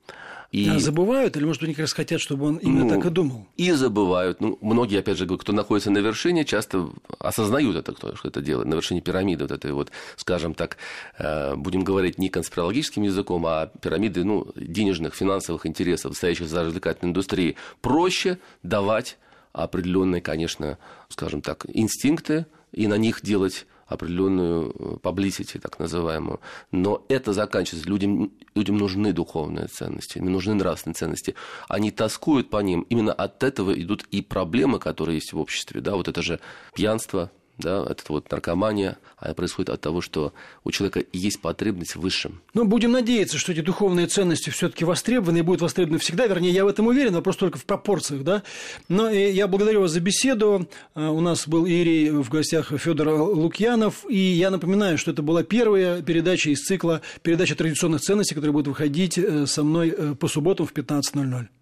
И... 0.51 0.69
А 0.69 0.81
забывают, 0.81 1.37
или, 1.37 1.45
может, 1.45 1.63
у 1.63 1.67
них 1.67 1.79
раз 1.79 1.93
хотят, 1.93 2.21
чтобы 2.21 2.47
он 2.47 2.57
именно 2.57 2.85
ну, 2.85 2.91
так 2.91 3.07
и 3.07 3.11
думал? 3.11 3.47
И 3.57 3.71
забывают. 3.71 4.41
Ну, 4.41 4.59
многие, 4.61 4.99
опять 4.99 5.17
же, 5.17 5.27
кто 5.27 5.53
находится 5.53 5.93
на 5.93 5.99
вершине, 5.99 6.45
часто 6.45 6.91
осознают 7.21 7.77
это, 7.77 7.93
кто 7.93 8.15
это 8.25 8.41
делает, 8.41 8.67
на 8.67 8.75
вершине 8.75 9.01
пирамиды, 9.01 9.45
вот 9.45 9.53
этой 9.53 9.71
вот, 9.73 9.93
скажем 10.17 10.55
так, 10.55 10.77
э, 11.19 11.55
будем 11.55 11.85
говорить 11.85 12.19
не 12.19 12.31
конспирологическим 12.31 13.05
языком, 13.05 13.47
а 13.47 13.71
пирамиды 13.81 14.25
ну, 14.25 14.49
денежных, 14.57 15.15
финансовых 15.15 15.67
интересов, 15.67 16.17
стоящих 16.17 16.49
за 16.49 16.65
развлекательной 16.65 17.11
индустрией. 17.11 17.57
Проще 17.81 18.39
давать 18.65 19.19
определенные, 19.53 20.21
конечно, 20.21 20.79
скажем 21.09 21.43
так, 21.43 21.65
инстинкты 21.73 22.47
и 22.73 22.89
на 22.89 22.95
них 22.95 23.23
делать 23.23 23.67
определенную 23.91 24.99
publicity, 25.03 25.59
так 25.59 25.79
называемую. 25.79 26.41
Но 26.71 27.05
это 27.09 27.33
заканчивается. 27.33 27.89
Людям, 27.89 28.33
людям 28.55 28.79
нужны 28.79 29.13
духовные 29.13 29.67
ценности, 29.67 30.19
им 30.19 30.33
нужны 30.33 30.55
нравственные 30.55 30.95
ценности. 30.95 31.35
Они 31.69 31.91
тоскуют 31.91 32.51
по 32.51 32.63
ним. 32.63 32.87
Именно 32.89 33.13
от 33.13 33.43
этого 33.43 33.73
идут 33.73 34.05
и 34.11 34.23
проблемы, 34.23 34.79
которые 34.79 35.17
есть 35.17 35.33
в 35.33 35.39
обществе. 35.39 35.81
Да? 35.81 35.97
Вот 35.97 36.09
это 36.09 36.23
же 36.23 36.41
пьянство, 36.75 37.31
да, 37.61 37.87
это 37.89 38.03
вот 38.09 38.31
наркомания, 38.31 38.99
она 39.19 39.35
происходит 39.35 39.71
от 39.71 39.81
того, 39.81 40.01
что 40.01 40.33
у 40.65 40.71
человека 40.71 41.05
есть 41.13 41.41
потребность 41.41 41.95
в 41.95 42.01
высшем. 42.01 42.41
Ну, 42.55 42.65
будем 42.65 42.93
надеяться, 42.93 43.39
что 43.39 43.53
эти 43.53 43.61
духовные 43.61 44.07
ценности 44.07 44.51
все-таки 44.51 44.85
востребованы 44.85 45.39
и 45.39 45.43
будут 45.43 45.61
востребованы 45.61 45.99
всегда. 45.99 46.27
Вернее, 46.27 46.51
я 46.51 46.65
в 46.65 46.69
этом 46.69 46.87
уверен, 46.87 47.15
вопрос 47.15 47.37
только 47.37 47.59
в 47.59 47.65
пропорциях, 47.65 48.25
да. 48.25 48.43
Но 48.89 49.11
я 49.11 49.47
благодарю 49.47 49.83
вас 49.83 49.93
за 49.93 50.01
беседу. 50.01 50.69
А, 50.95 51.11
у 51.11 51.21
нас 51.21 51.47
был 51.47 51.67
Ирий 51.67 52.11
в 52.11 52.29
гостях 52.31 52.73
Федор 52.77 53.09
Лукьянов. 53.09 54.05
И 54.09 54.19
я 54.19 54.51
напоминаю, 54.51 54.99
что 54.99 55.11
это 55.11 55.23
была 55.23 55.43
первая 55.43 56.03
передача 56.03 56.51
из 56.51 56.61
цикла 56.61 57.03
передача 57.23 57.55
традиционных 57.55 58.01
ценностей, 58.01 58.35
которая 58.35 58.53
будет 58.53 58.69
выходить 58.69 59.19
э, 59.19 59.47
со 59.47 59.63
мной 59.63 59.95
э, 59.97 60.15
по 60.15 60.29
субботам 60.29 60.67
в 60.67 60.73
15.00. 60.73 61.49